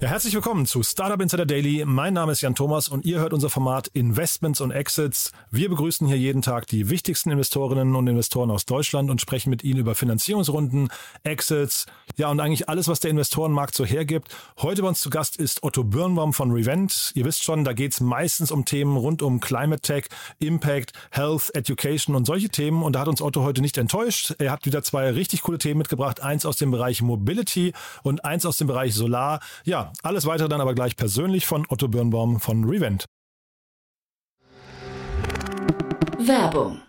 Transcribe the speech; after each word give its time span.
Ja, 0.00 0.10
herzlich 0.10 0.34
willkommen 0.34 0.66
zu 0.66 0.82
Startup 0.82 1.20
Insider 1.20 1.46
Daily. 1.46 1.84
Mein 1.86 2.14
Name 2.14 2.32
ist 2.32 2.40
Jan 2.40 2.56
Thomas 2.56 2.88
und 2.88 3.06
ihr 3.06 3.20
hört 3.20 3.32
unser 3.32 3.48
Format 3.48 3.86
Investments 3.88 4.60
und 4.60 4.72
Exits. 4.72 5.30
Wir 5.52 5.70
begrüßen 5.70 6.06
hier 6.08 6.18
jeden 6.18 6.42
Tag 6.42 6.66
die 6.66 6.90
wichtigsten 6.90 7.30
Investorinnen 7.30 7.94
und 7.94 8.08
Investoren 8.08 8.50
aus 8.50 8.66
Deutschland 8.66 9.08
und 9.08 9.20
sprechen 9.20 9.50
mit 9.50 9.62
ihnen 9.62 9.78
über 9.78 9.94
Finanzierungsrunden, 9.94 10.88
Exits, 11.22 11.86
ja 12.16 12.28
und 12.28 12.40
eigentlich 12.40 12.68
alles, 12.68 12.88
was 12.88 13.00
der 13.00 13.12
Investorenmarkt 13.12 13.74
so 13.74 13.84
hergibt. 13.84 14.36
Heute 14.60 14.82
bei 14.82 14.88
uns 14.88 15.00
zu 15.00 15.10
Gast 15.10 15.36
ist 15.36 15.62
Otto 15.62 15.84
Birnbaum 15.84 16.34
von 16.34 16.50
Revent. 16.50 17.12
Ihr 17.14 17.24
wisst 17.24 17.44
schon, 17.44 17.64
da 17.64 17.72
geht 17.72 17.92
es 17.92 18.00
meistens 18.00 18.50
um 18.50 18.64
Themen 18.64 18.96
rund 18.96 19.22
um 19.22 19.38
Climate 19.40 19.80
Tech, 19.80 20.06
Impact, 20.40 20.92
Health, 21.12 21.54
Education 21.54 22.16
und 22.16 22.26
solche 22.26 22.48
Themen. 22.48 22.82
Und 22.82 22.94
da 22.94 23.00
hat 23.00 23.08
uns 23.08 23.22
Otto 23.22 23.42
heute 23.42 23.62
nicht 23.62 23.78
enttäuscht. 23.78 24.34
Er 24.38 24.50
hat 24.50 24.66
wieder 24.66 24.82
zwei 24.82 25.10
richtig 25.12 25.42
coole 25.42 25.58
Themen 25.58 25.78
mitgebracht. 25.78 26.20
Eins 26.20 26.44
aus 26.44 26.56
dem 26.56 26.72
Bereich 26.72 27.00
Mobility 27.00 27.72
und 28.02 28.24
eins 28.24 28.44
aus 28.44 28.56
dem 28.56 28.66
Bereich 28.66 28.92
Solar. 28.92 29.40
Ja, 29.64 29.83
alles 30.02 30.26
weitere 30.26 30.48
dann 30.48 30.60
aber 30.60 30.74
gleich 30.74 30.96
persönlich 30.96 31.46
von 31.46 31.66
Otto 31.68 31.88
Birnbaum 31.88 32.40
von 32.40 32.64
Revent. 32.64 33.06
Werbung. 36.18 36.80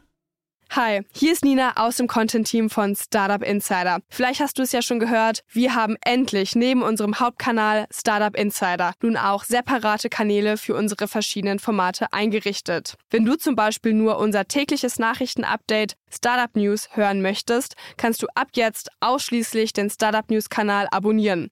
Hi, 0.72 1.04
hier 1.14 1.32
ist 1.32 1.46
Nina 1.46 1.78
aus 1.78 1.96
dem 1.96 2.08
Content-Team 2.08 2.70
von 2.70 2.98
Startup 2.98 3.42
Insider. 3.42 4.00
Vielleicht 4.10 4.42
hast 4.42 4.58
du 4.58 4.64
es 4.64 4.74
ja 4.74 4.82
schon 4.82 5.00
gehört, 5.00 5.42
wir 5.50 5.74
haben 5.74 5.96
endlich 6.04 6.54
neben 6.54 6.84
unserem 6.84 7.18
Hauptkanal 7.18 7.86
Startup 7.92 8.36
Insider 8.36 8.92
nun 9.02 9.16
auch 9.16 9.46
separate 9.46 10.10
Kanäle 10.10 10.58
für 10.58 10.76
unsere 10.76 11.08
verschiedenen 11.08 11.60
Formate 11.60 12.12
eingerichtet. 12.12 12.96
Wenn 13.10 13.24
du 13.24 13.38
zum 13.38 13.56
Beispiel 13.56 13.94
nur 13.94 14.18
unser 14.18 14.50
tägliches 14.50 15.00
Nachrichtenupdate 15.00 15.96
Startup 16.12 16.54
News 16.58 16.90
hören 16.92 17.22
möchtest, 17.22 17.76
kannst 17.96 18.22
du 18.22 18.28
ab 18.36 18.50
jetzt 18.56 18.90
ausschließlich 19.00 19.72
den 19.72 19.90
Startup 19.90 20.30
News 20.30 20.50
Kanal 20.50 20.90
abonnieren. 20.92 21.52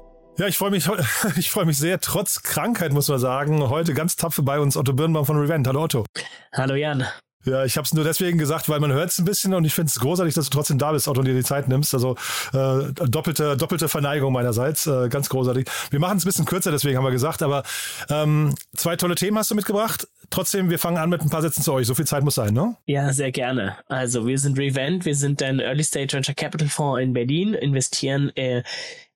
Ja, 0.37 0.47
ich 0.47 0.57
freue 0.57 0.71
mich, 0.71 0.87
ich 1.37 1.51
freue 1.51 1.65
mich 1.65 1.77
sehr, 1.77 1.99
trotz 1.99 2.41
Krankheit, 2.41 2.93
muss 2.93 3.07
man 3.09 3.19
sagen. 3.19 3.69
Heute 3.69 3.93
ganz 3.93 4.15
tapfer 4.15 4.43
bei 4.43 4.59
uns 4.59 4.77
Otto 4.77 4.93
Birnbaum 4.93 5.25
von 5.25 5.37
Revent. 5.37 5.67
Hallo 5.67 5.83
Otto. 5.83 6.05
Hallo 6.53 6.75
Jan. 6.75 7.05
Ja, 7.43 7.65
ich 7.65 7.75
habe 7.75 7.85
es 7.85 7.93
nur 7.93 8.03
deswegen 8.03 8.37
gesagt, 8.37 8.69
weil 8.69 8.79
man 8.79 8.91
hört 8.91 9.09
es 9.09 9.17
ein 9.17 9.25
bisschen 9.25 9.53
und 9.53 9.65
ich 9.65 9.73
finde 9.73 9.89
es 9.89 9.99
großartig, 9.99 10.35
dass 10.35 10.45
du 10.49 10.51
trotzdem 10.51 10.77
da 10.77 10.91
bist, 10.91 11.07
Otto, 11.07 11.21
und 11.21 11.25
dir 11.27 11.33
die 11.33 11.43
Zeit 11.43 11.67
nimmst. 11.67 11.93
Also 11.93 12.15
äh, 12.53 12.91
doppelte, 12.93 13.57
doppelte 13.57 13.89
Verneigung 13.89 14.31
meinerseits, 14.31 14.85
äh, 14.85 15.09
ganz 15.09 15.27
großartig. 15.29 15.67
Wir 15.89 15.99
machen 15.99 16.17
es 16.17 16.23
ein 16.23 16.27
bisschen 16.27 16.45
kürzer, 16.45 16.71
deswegen 16.71 16.97
haben 16.97 17.03
wir 17.03 17.11
gesagt, 17.11 17.41
aber 17.41 17.63
ähm, 18.09 18.53
zwei 18.75 18.95
tolle 18.95 19.15
Themen 19.15 19.37
hast 19.37 19.49
du 19.49 19.55
mitgebracht. 19.55 20.07
Trotzdem, 20.29 20.69
wir 20.69 20.77
fangen 20.77 20.97
an 20.97 21.09
mit 21.09 21.21
ein 21.21 21.29
paar 21.29 21.41
Sätzen 21.41 21.63
zu 21.63 21.73
euch. 21.73 21.87
So 21.87 21.95
viel 21.95 22.05
Zeit 22.05 22.23
muss 22.23 22.35
sein, 22.35 22.53
ne? 22.53 22.77
Ja, 22.85 23.11
sehr 23.11 23.31
gerne. 23.31 23.75
Also 23.87 24.27
wir 24.27 24.37
sind 24.37 24.57
Revent, 24.57 25.05
wir 25.05 25.15
sind 25.15 25.41
ein 25.41 25.59
Early 25.59 25.83
Stage 25.83 26.13
Venture 26.13 26.35
Capital 26.35 26.69
Fonds 26.69 27.01
in 27.01 27.13
Berlin, 27.13 27.53
investieren 27.55 28.31
äh, 28.35 28.61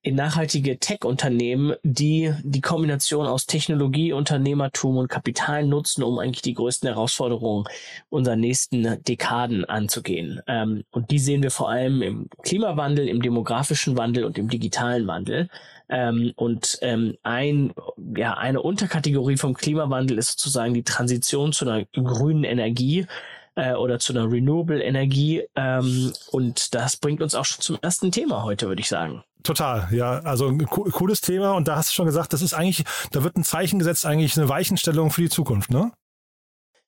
in 0.06 0.14
nachhaltige 0.14 0.78
Tech-Unternehmen, 0.78 1.74
die 1.82 2.32
die 2.44 2.60
Kombination 2.60 3.26
aus 3.26 3.46
Technologie, 3.46 4.12
Unternehmertum 4.12 4.98
und 4.98 5.08
Kapital 5.08 5.66
nutzen, 5.66 6.04
um 6.04 6.20
eigentlich 6.20 6.42
die 6.42 6.54
größten 6.54 6.88
Herausforderungen 6.88 7.64
unserer 8.08 8.36
nächsten 8.36 9.02
Dekaden 9.02 9.64
anzugehen. 9.64 10.40
Ähm, 10.46 10.84
und 10.92 11.10
die 11.10 11.18
sehen 11.18 11.42
wir 11.42 11.50
vor 11.50 11.70
allem 11.70 12.02
im 12.02 12.28
Klimawandel, 12.44 13.08
im 13.08 13.20
demografischen 13.20 13.98
Wandel 13.98 14.22
und 14.22 14.38
im 14.38 14.48
digitalen 14.48 15.08
Wandel. 15.08 15.48
Ähm, 15.88 16.32
und 16.36 16.78
ähm, 16.82 17.16
ein, 17.24 17.74
ja, 18.16 18.34
eine 18.34 18.62
Unterkategorie 18.62 19.38
vom 19.38 19.54
Klimawandel 19.54 20.18
ist 20.18 20.38
sozusagen 20.38 20.72
die 20.72 20.84
Transition 20.84 21.52
zu 21.52 21.68
einer 21.68 21.84
grünen 21.86 22.44
Energie 22.44 23.06
äh, 23.56 23.74
oder 23.74 23.98
zu 23.98 24.12
einer 24.12 24.30
Renewable 24.30 24.82
Energie. 24.82 25.42
Ähm, 25.56 26.12
und 26.30 26.74
das 26.74 26.96
bringt 26.96 27.20
uns 27.20 27.34
auch 27.34 27.44
schon 27.44 27.60
zum 27.60 27.78
ersten 27.82 28.12
Thema 28.12 28.44
heute, 28.44 28.68
würde 28.68 28.80
ich 28.80 28.88
sagen. 28.88 29.24
Total, 29.42 29.88
ja. 29.92 30.20
Also 30.20 30.48
ein 30.48 30.66
cooles 30.66 31.20
Thema 31.20 31.52
und 31.52 31.68
da 31.68 31.76
hast 31.76 31.90
du 31.90 31.94
schon 31.94 32.06
gesagt, 32.06 32.32
das 32.32 32.42
ist 32.42 32.54
eigentlich, 32.54 32.84
da 33.12 33.22
wird 33.22 33.36
ein 33.36 33.44
Zeichen 33.44 33.78
gesetzt, 33.78 34.04
eigentlich 34.06 34.36
eine 34.36 34.48
Weichenstellung 34.48 35.10
für 35.10 35.22
die 35.22 35.28
Zukunft, 35.28 35.70
ne? 35.70 35.92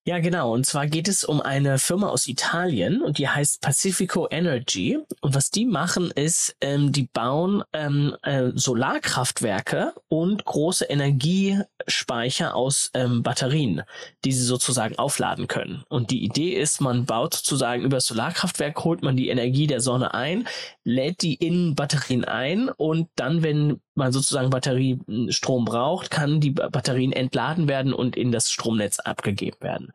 Ja, 0.09 0.21
genau. 0.21 0.55
Und 0.55 0.65
zwar 0.65 0.87
geht 0.87 1.07
es 1.07 1.23
um 1.23 1.43
eine 1.43 1.79
Firma 1.79 2.09
aus 2.09 2.29
Italien 2.29 3.03
und 3.03 3.19
die 3.19 3.29
heißt 3.29 3.61
Pacifico 3.61 4.27
Energy. 4.31 4.99
Und 5.21 5.35
was 5.35 5.51
die 5.51 5.67
machen 5.67 6.11
ist, 6.11 6.57
ähm, 6.63 6.93
die 6.93 7.11
bauen 7.13 7.63
ähm, 7.75 8.17
äh, 8.23 8.53
Solarkraftwerke 8.55 9.93
und 10.09 10.47
große 10.47 10.87
Energiespeicher 10.87 12.55
aus 12.55 12.91
ähm, 12.95 13.23
Batterien, 13.23 13.83
die 14.25 14.33
sie 14.33 14.45
sozusagen 14.45 14.99
aufladen 14.99 15.47
können. 15.47 15.85
Und 15.91 16.11
die 16.11 16.25
Idee 16.25 16.55
ist, 16.55 16.81
man 16.81 17.05
baut 17.05 17.35
sozusagen 17.35 17.83
über 17.83 17.99
das 17.99 18.07
Solarkraftwerk, 18.07 18.83
holt 18.85 19.03
man 19.03 19.15
die 19.15 19.29
Energie 19.29 19.67
der 19.67 19.83
Sonne 19.83 20.15
ein, 20.15 20.49
lädt 20.89 21.21
die 21.21 21.35
in 21.35 21.75
Batterien 21.75 22.25
ein 22.25 22.71
und 22.71 23.11
dann, 23.15 23.43
wenn 23.43 23.79
man 23.95 24.11
sozusagen 24.11 24.49
Batteriestrom 24.49 25.67
braucht, 25.67 26.11
kann 26.11 26.41
die 26.41 26.53
Batterien 26.53 27.13
entladen 27.13 27.69
werden 27.69 27.93
und 27.93 28.17
in 28.17 28.33
das 28.33 28.51
Stromnetz 28.51 28.99
abgegeben 28.99 29.59
werden. 29.61 29.93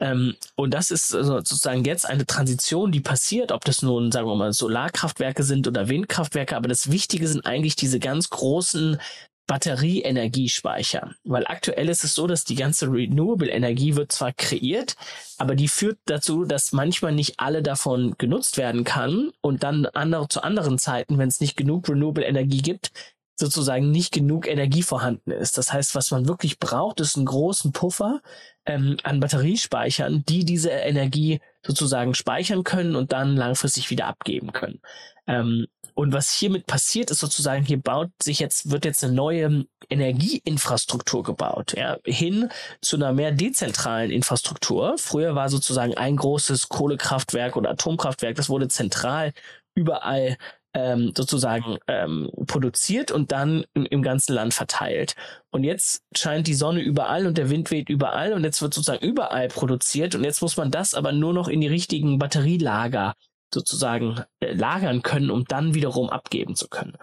Ähm, 0.00 0.34
und 0.56 0.74
das 0.74 0.90
ist 0.90 1.08
sozusagen 1.08 1.84
jetzt 1.84 2.04
eine 2.04 2.26
Transition, 2.26 2.90
die 2.90 3.00
passiert, 3.00 3.52
ob 3.52 3.64
das 3.64 3.82
nun, 3.82 4.10
sagen 4.10 4.26
wir 4.26 4.34
mal, 4.34 4.52
Solarkraftwerke 4.52 5.44
sind 5.44 5.68
oder 5.68 5.88
Windkraftwerke, 5.88 6.56
aber 6.56 6.66
das 6.66 6.90
Wichtige 6.90 7.28
sind 7.28 7.46
eigentlich 7.46 7.76
diese 7.76 8.00
ganz 8.00 8.28
großen 8.28 8.98
Batterieenergiespeicher. 9.46 11.14
Weil 11.24 11.46
aktuell 11.46 11.88
ist 11.88 12.04
es 12.04 12.14
so, 12.14 12.26
dass 12.26 12.44
die 12.44 12.54
ganze 12.54 12.86
Renewable 12.86 13.50
Energie 13.50 13.96
wird 13.96 14.12
zwar 14.12 14.32
kreiert, 14.32 14.96
aber 15.38 15.54
die 15.54 15.68
führt 15.68 15.98
dazu, 16.06 16.44
dass 16.44 16.72
manchmal 16.72 17.12
nicht 17.12 17.38
alle 17.38 17.62
davon 17.62 18.14
genutzt 18.18 18.56
werden 18.56 18.84
kann 18.84 19.32
und 19.40 19.62
dann 19.62 19.86
andere 19.86 20.28
zu 20.28 20.42
anderen 20.42 20.78
Zeiten, 20.78 21.18
wenn 21.18 21.28
es 21.28 21.40
nicht 21.40 21.56
genug 21.56 21.88
Renewable 21.88 22.24
Energie 22.24 22.62
gibt, 22.62 22.92
sozusagen 23.36 23.90
nicht 23.90 24.12
genug 24.12 24.46
Energie 24.46 24.82
vorhanden 24.82 25.30
ist. 25.30 25.58
Das 25.58 25.72
heißt, 25.72 25.94
was 25.94 26.10
man 26.10 26.28
wirklich 26.28 26.58
braucht, 26.58 27.00
ist 27.00 27.16
einen 27.16 27.26
großen 27.26 27.72
Puffer 27.72 28.20
ähm, 28.64 28.96
an 29.02 29.20
Batteriespeichern, 29.20 30.24
die 30.28 30.44
diese 30.44 30.70
Energie 30.70 31.40
sozusagen 31.66 32.14
speichern 32.14 32.64
können 32.64 32.96
und 32.96 33.12
dann 33.12 33.36
langfristig 33.36 33.90
wieder 33.90 34.06
abgeben 34.06 34.52
können. 34.52 34.80
Ähm, 35.26 35.66
und 35.94 36.12
was 36.12 36.32
hiermit 36.32 36.66
passiert, 36.66 37.10
ist 37.12 37.20
sozusagen, 37.20 37.64
hier 37.64 37.80
baut 37.80 38.10
sich 38.20 38.40
jetzt, 38.40 38.70
wird 38.70 38.84
jetzt 38.84 39.04
eine 39.04 39.12
neue 39.12 39.64
Energieinfrastruktur 39.88 41.22
gebaut, 41.22 41.74
ja, 41.76 41.98
hin 42.04 42.50
zu 42.80 42.96
einer 42.96 43.12
mehr 43.12 43.30
dezentralen 43.30 44.10
Infrastruktur. 44.10 44.96
Früher 44.98 45.36
war 45.36 45.48
sozusagen 45.48 45.96
ein 45.96 46.16
großes 46.16 46.68
Kohlekraftwerk 46.68 47.56
oder 47.56 47.70
Atomkraftwerk, 47.70 48.34
das 48.34 48.48
wurde 48.48 48.66
zentral 48.66 49.32
überall 49.76 50.36
ähm, 50.74 51.12
sozusagen 51.16 51.78
ähm, 51.86 52.30
produziert 52.46 53.10
und 53.10 53.32
dann 53.32 53.64
im, 53.74 53.86
im 53.86 54.02
ganzen 54.02 54.34
Land 54.34 54.54
verteilt. 54.54 55.14
Und 55.50 55.64
jetzt 55.64 56.02
scheint 56.14 56.46
die 56.46 56.54
Sonne 56.54 56.80
überall 56.80 57.26
und 57.26 57.38
der 57.38 57.48
Wind 57.48 57.70
weht 57.70 57.88
überall 57.88 58.32
und 58.32 58.44
jetzt 58.44 58.60
wird 58.60 58.74
sozusagen 58.74 59.04
überall 59.04 59.48
produziert 59.48 60.14
und 60.14 60.24
jetzt 60.24 60.42
muss 60.42 60.56
man 60.56 60.70
das 60.70 60.94
aber 60.94 61.12
nur 61.12 61.32
noch 61.32 61.48
in 61.48 61.60
die 61.60 61.68
richtigen 61.68 62.18
Batterielager 62.18 63.14
sozusagen 63.52 64.20
äh, 64.40 64.52
lagern 64.52 65.02
können, 65.02 65.30
um 65.30 65.44
dann 65.44 65.74
wiederum 65.74 66.10
abgeben 66.10 66.56
zu 66.56 66.68
können. 66.68 66.98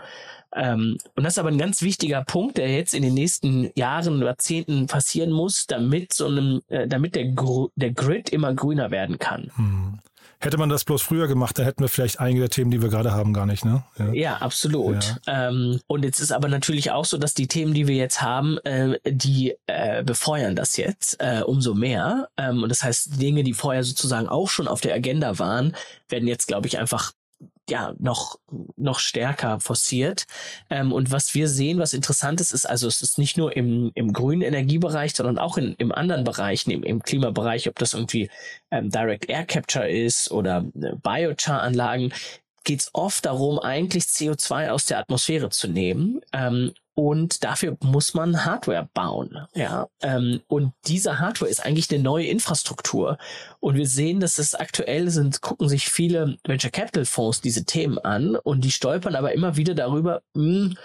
Ähm, 0.54 0.98
und 1.16 1.24
das 1.24 1.34
ist 1.34 1.40
aber 1.40 1.50
ein 1.50 1.58
ganz 1.58 1.82
wichtiger 1.82 2.24
Punkt, 2.26 2.58
der 2.58 2.70
jetzt 2.70 2.94
in 2.94 3.04
den 3.04 3.14
nächsten 3.14 3.72
Jahren, 3.76 4.22
Jahrzehnten 4.22 4.88
passieren 4.88 5.32
muss, 5.32 5.66
damit 5.66 6.14
so 6.14 6.28
einem, 6.28 6.62
äh, 6.68 6.88
damit 6.88 7.16
der, 7.16 7.30
Gr 7.30 7.70
der 7.76 7.92
Grid 7.92 8.30
immer 8.30 8.54
grüner 8.54 8.92
werden 8.92 9.18
kann. 9.18 9.50
Hm. 9.56 10.00
Hätte 10.44 10.58
man 10.58 10.70
das 10.70 10.84
bloß 10.86 11.04
früher 11.04 11.28
gemacht, 11.28 11.58
dann 11.60 11.66
hätten 11.66 11.84
wir 11.84 11.88
vielleicht 11.88 12.20
einige 12.20 12.40
der 12.40 12.50
Themen, 12.50 12.72
die 12.72 12.82
wir 12.82 12.90
gerade 12.90 13.12
haben, 13.12 13.32
gar 13.32 13.46
nicht, 13.46 13.64
ne? 13.64 13.84
Ja, 14.00 14.14
ja 14.14 14.38
absolut. 14.38 15.16
Ja. 15.28 15.50
Ähm, 15.50 15.80
und 15.86 16.04
jetzt 16.04 16.20
ist 16.20 16.32
aber 16.32 16.48
natürlich 16.48 16.90
auch 16.90 17.06
so, 17.06 17.20
dass 17.20 17.36
die 17.36 17.48
Themen, 17.48 17.76
die 17.76 17.88
wir 17.88 17.96
jetzt 17.96 18.24
haben, 18.24 18.58
äh, 18.60 18.98
die 19.06 19.56
äh, 19.68 20.04
befeuern 20.04 20.56
das 20.56 20.78
jetzt 20.78 21.22
äh, 21.22 21.44
umso 21.46 21.76
mehr. 21.76 22.30
Ähm, 22.38 22.64
und 22.64 22.70
das 22.70 22.84
heißt, 22.84 23.22
Dinge, 23.22 23.44
die 23.44 23.54
vorher 23.54 23.84
sozusagen 23.84 24.28
auch 24.28 24.50
schon 24.50 24.68
auf 24.68 24.82
der 24.82 24.96
Agenda 24.96 25.38
waren, 25.38 25.76
werden 26.10 26.28
jetzt, 26.28 26.48
glaube 26.48 26.68
ich, 26.68 26.80
einfach 26.80 27.12
ja 27.72 27.94
noch 28.00 28.40
noch 28.78 29.00
stärker 29.00 29.60
forciert. 29.60 30.26
Ähm, 30.70 30.92
und 30.94 31.12
was 31.12 31.34
wir 31.34 31.48
sehen, 31.48 31.80
was 31.80 31.94
interessant 31.94 32.40
ist, 32.42 32.52
ist 32.52 32.66
also 32.66 32.88
es 32.88 33.02
ist 33.02 33.18
nicht 33.18 33.38
nur 33.38 33.56
im 33.56 33.92
im 33.96 34.14
grünen 34.14 34.44
Energiebereich, 34.44 35.16
sondern 35.16 35.40
auch 35.40 35.58
in 35.58 35.74
im 35.80 35.92
anderen 35.92 36.24
Bereichen, 36.24 36.72
im, 36.72 36.84
im 36.84 37.02
Klimabereich, 37.02 37.68
ob 37.68 37.80
das 37.80 37.94
irgendwie 37.94 38.30
ähm, 38.70 38.90
Direct 38.90 39.30
Air 39.30 39.46
Capture 39.46 39.90
ist 39.90 40.30
oder 40.32 40.66
äh, 40.76 40.96
Biochar-Anlagen, 41.02 42.14
geht 42.64 42.82
es 42.82 42.90
oft 42.94 43.26
darum, 43.26 43.60
eigentlich 43.60 44.04
CO2 44.04 44.70
aus 44.70 44.86
der 44.86 45.00
Atmosphäre 45.00 45.50
zu 45.50 45.68
nehmen 45.68 46.22
ähm, 46.34 46.74
und 47.02 47.44
dafür 47.44 47.78
muss 47.82 48.14
man 48.14 48.46
Hardware 48.46 48.88
bauen. 48.94 49.48
Ja, 49.56 49.88
ähm, 50.04 50.42
und 50.48 50.74
diese 50.86 51.18
Hardware 51.18 51.50
ist 51.50 51.66
eigentlich 51.66 51.92
eine 51.92 52.04
neue 52.04 52.28
Infrastruktur. 52.28 53.18
Und 53.60 53.74
wir 53.76 53.88
sehen, 53.88 54.20
dass 54.20 54.38
es 54.38 54.54
aktuell 54.54 55.10
sind, 55.10 55.42
gucken 55.42 55.68
sich 55.68 55.90
viele 55.90 56.38
Venture 56.46 56.70
Capital 56.70 57.06
Fonds 57.06 57.42
diese 57.42 57.66
Themen 57.66 57.98
an 57.98 58.36
und 58.36 58.62
die 58.64 58.70
stolpern 58.70 59.16
aber 59.16 59.34
immer 59.34 59.58
wieder 59.58 59.74
darüber, 59.74 60.22
mh, 60.36 60.76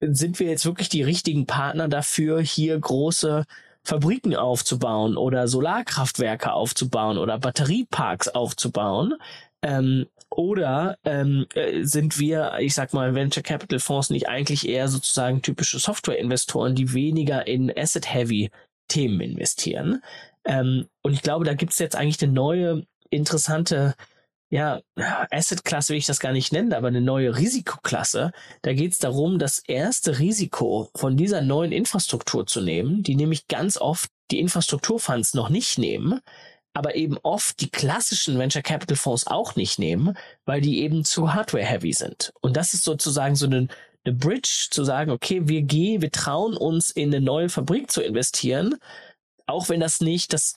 hm, 0.00 0.14
sind 0.14 0.40
wir 0.40 0.48
jetzt 0.48 0.64
wirklich 0.64 0.88
die 0.88 1.02
richtigen 1.02 1.44
Partner 1.44 1.88
dafür, 1.88 2.40
hier 2.40 2.78
große 2.78 3.44
Fabriken 3.84 4.34
aufzubauen 4.34 5.18
oder 5.18 5.46
Solarkraftwerke 5.46 6.54
aufzubauen 6.54 7.18
oder 7.18 7.38
Batterieparks 7.38 8.28
aufzubauen. 8.28 9.14
Ähm, 9.62 10.06
oder 10.30 10.96
ähm, 11.04 11.46
äh, 11.54 11.82
sind 11.84 12.18
wir, 12.18 12.54
ich 12.60 12.74
sag 12.74 12.92
mal, 12.92 13.14
Venture 13.14 13.42
Capital 13.42 13.80
Fonds 13.80 14.10
nicht 14.10 14.28
eigentlich 14.28 14.68
eher 14.68 14.88
sozusagen 14.88 15.42
typische 15.42 15.78
Software-Investoren, 15.78 16.74
die 16.74 16.92
weniger 16.92 17.46
in 17.46 17.72
Asset-Heavy 17.76 18.50
Themen 18.88 19.20
investieren? 19.20 20.02
Ähm, 20.44 20.86
und 21.02 21.12
ich 21.12 21.22
glaube, 21.22 21.44
da 21.44 21.54
gibt's 21.54 21.78
jetzt 21.78 21.96
eigentlich 21.96 22.22
eine 22.22 22.32
neue, 22.32 22.86
interessante 23.10 23.94
ja, 24.50 24.80
Asset-Klasse 25.30 25.92
will 25.92 25.98
ich 25.98 26.06
das 26.06 26.18
gar 26.18 26.32
nicht 26.32 26.52
nennen, 26.52 26.72
aber 26.72 26.88
eine 26.88 27.00
neue 27.00 27.36
Risikoklasse. 27.36 28.32
Da 28.62 28.72
geht 28.72 28.92
es 28.92 28.98
darum, 28.98 29.38
das 29.38 29.60
erste 29.60 30.18
Risiko 30.18 30.90
von 30.96 31.16
dieser 31.16 31.40
neuen 31.40 31.70
Infrastruktur 31.70 32.46
zu 32.46 32.60
nehmen, 32.60 33.04
die 33.04 33.14
nämlich 33.14 33.46
ganz 33.46 33.76
oft 33.76 34.10
die 34.32 34.40
Infrastrukturfonds 34.40 35.34
noch 35.34 35.50
nicht 35.50 35.78
nehmen, 35.78 36.20
aber 36.74 36.94
eben 36.94 37.18
oft 37.22 37.60
die 37.60 37.70
klassischen 37.70 38.38
Venture 38.38 38.62
Capital 38.62 38.96
Fonds 38.96 39.26
auch 39.26 39.56
nicht 39.56 39.78
nehmen, 39.78 40.16
weil 40.44 40.60
die 40.60 40.80
eben 40.80 41.04
zu 41.04 41.34
Hardware-heavy 41.34 41.92
sind. 41.92 42.32
Und 42.40 42.56
das 42.56 42.74
ist 42.74 42.84
sozusagen 42.84 43.34
so 43.34 43.46
eine, 43.46 43.68
eine 44.04 44.14
Bridge 44.14 44.68
zu 44.70 44.84
sagen, 44.84 45.10
okay, 45.10 45.48
wir 45.48 45.62
gehen, 45.62 46.02
wir 46.02 46.12
trauen 46.12 46.56
uns 46.56 46.90
in 46.90 47.14
eine 47.14 47.24
neue 47.24 47.48
Fabrik 47.48 47.90
zu 47.90 48.02
investieren, 48.02 48.76
auch 49.46 49.68
wenn 49.68 49.80
das 49.80 50.00
nicht 50.00 50.32
das 50.32 50.56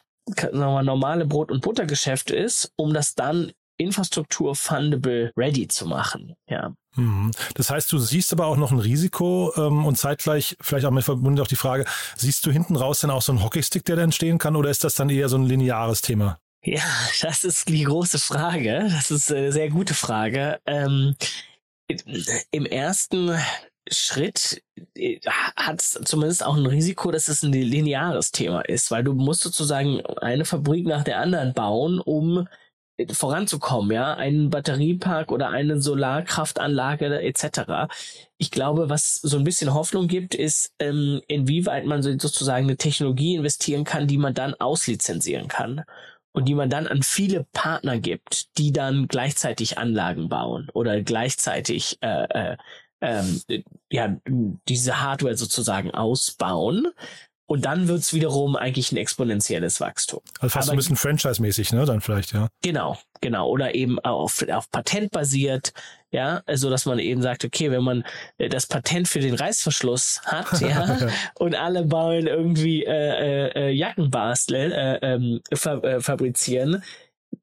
normale 0.52 1.26
Brot- 1.26 1.52
und 1.52 1.62
Buttergeschäft 1.62 2.32
ist, 2.32 2.72
um 2.76 2.94
das 2.94 3.16
dann 3.16 3.52
Infrastruktur 3.84 4.56
fundable 4.56 5.32
ready 5.38 5.68
zu 5.68 5.86
machen. 5.86 6.36
Ja. 6.48 6.74
Mhm. 6.96 7.32
Das 7.56 7.70
heißt, 7.70 7.92
du 7.92 7.98
siehst 7.98 8.34
aber 8.34 8.48
auch 8.48 8.58
noch 8.58 8.72
ein 8.72 8.80
Risiko 8.80 9.54
ähm, 9.58 9.86
und 9.86 9.98
zeitgleich 9.98 10.56
vielleicht 10.62 10.86
auch 10.86 10.92
mit 10.92 11.04
verbunden 11.04 11.42
auch 11.42 11.48
die 11.48 11.56
Frage, 11.56 11.86
siehst 12.16 12.46
du 12.46 12.52
hinten 12.52 12.76
raus 12.76 13.02
dann 13.02 13.12
auch 13.12 13.22
so 13.22 13.32
einen 13.32 13.44
Hockeystick, 13.44 13.86
der 13.86 13.96
da 13.96 14.04
entstehen 14.04 14.38
kann 14.38 14.56
oder 14.56 14.70
ist 14.70 14.84
das 14.84 14.96
dann 14.96 15.10
eher 15.10 15.30
so 15.30 15.38
ein 15.38 15.46
lineares 15.46 16.02
Thema? 16.02 16.40
Ja, 16.64 16.84
das 17.22 17.44
ist 17.44 17.70
die 17.70 17.84
große 17.84 18.20
Frage. 18.20 18.88
Das 18.90 19.12
ist 19.12 19.32
eine 19.32 19.52
sehr 19.52 19.70
gute 19.70 19.94
Frage. 19.94 20.60
Ähm, 20.66 21.16
Im 22.52 22.66
ersten 22.66 23.38
Schritt 23.92 24.64
äh, 24.96 25.20
hat 25.56 25.82
es 25.82 26.00
zumindest 26.06 26.46
auch 26.46 26.56
ein 26.56 26.66
Risiko, 26.66 27.12
dass 27.12 27.28
es 27.28 27.44
ein 27.44 27.52
lineares 27.52 28.32
Thema 28.32 28.62
ist, 28.62 28.92
weil 28.92 29.04
du 29.04 29.14
musst 29.14 29.42
sozusagen 29.42 30.06
eine 30.22 30.46
Fabrik 30.46 30.86
nach 30.86 31.04
der 31.04 31.20
anderen 31.20 31.54
bauen, 31.54 32.00
um 32.00 32.48
voranzukommen, 33.12 33.92
ja, 33.92 34.14
einen 34.14 34.50
Batteriepark 34.50 35.32
oder 35.32 35.50
eine 35.50 35.82
Solarkraftanlage 35.82 37.22
etc. 37.22 37.92
Ich 38.38 38.52
glaube, 38.52 38.90
was 38.90 39.16
so 39.16 39.38
ein 39.38 39.44
bisschen 39.44 39.74
Hoffnung 39.74 40.08
gibt, 40.08 40.36
ist, 40.36 40.74
ähm, 40.80 41.22
inwieweit 41.28 41.86
man 41.86 42.04
sozusagen 42.04 42.66
eine 42.66 42.78
Technologie 42.78 43.36
investieren 43.36 43.84
kann, 43.84 44.08
die 44.08 44.18
man 44.18 44.34
dann 44.34 44.54
auslizenzieren 44.56 45.48
kann 45.48 45.84
und 46.34 46.46
die 46.48 46.56
man 46.56 46.70
dann 46.70 46.88
an 46.88 47.04
viele 47.04 47.46
Partner 47.54 48.00
gibt, 48.00 48.58
die 48.58 48.72
dann 48.72 49.08
gleichzeitig 49.08 49.78
Anlagen 49.78 50.30
bauen 50.30 50.70
oder 50.74 51.02
gleichzeitig 51.02 51.98
äh, 52.02 52.54
äh, 52.54 52.58
ähm, 53.02 53.42
ja 53.92 54.16
diese 54.68 55.02
Hardware 55.02 55.36
sozusagen 55.36 55.92
ausbauen 55.92 56.88
und 57.46 57.66
dann 57.66 57.88
wird's 57.88 58.14
wiederum 58.14 58.56
eigentlich 58.56 58.92
ein 58.92 58.98
exponentielles 58.98 59.82
Wachstum. 59.82 60.22
Also 60.40 60.54
fast 60.54 60.70
Aber, 60.70 60.76
ein 60.76 60.78
bisschen 60.78 60.96
franchise-mäßig, 60.96 61.74
ne? 61.74 61.86
Dann 61.86 62.02
vielleicht, 62.02 62.34
ja. 62.34 62.48
Genau, 62.62 62.98
genau. 63.22 63.50
Oder 63.50 63.76
eben 63.76 64.00
auf, 64.00 64.46
auf 64.50 64.72
Patent 64.72 65.12
basiert, 65.12 65.74
ja, 66.12 66.42
also 66.46 66.70
dass 66.70 66.86
man 66.86 67.00
eben 67.00 67.22
sagt, 67.22 67.44
okay, 67.44 67.72
wenn 67.72 67.84
man 67.84 68.04
äh, 68.38 68.48
das 68.48 68.68
Patent 68.68 69.08
für 69.08 69.20
den 69.20 69.34
Reißverschluss 69.34 70.22
hat, 70.26 70.62
ja, 70.62 71.10
und 71.36 71.56
alle 71.56 71.84
bauen 71.84 72.28
irgendwie 72.28 72.86
äh, 72.86 73.50
äh, 73.50 73.70
Jackenbastel 73.72 74.72
äh, 74.72 75.00
ähm, 75.02 75.42
äh, 75.50 76.00
fabrizieren, 76.00 76.84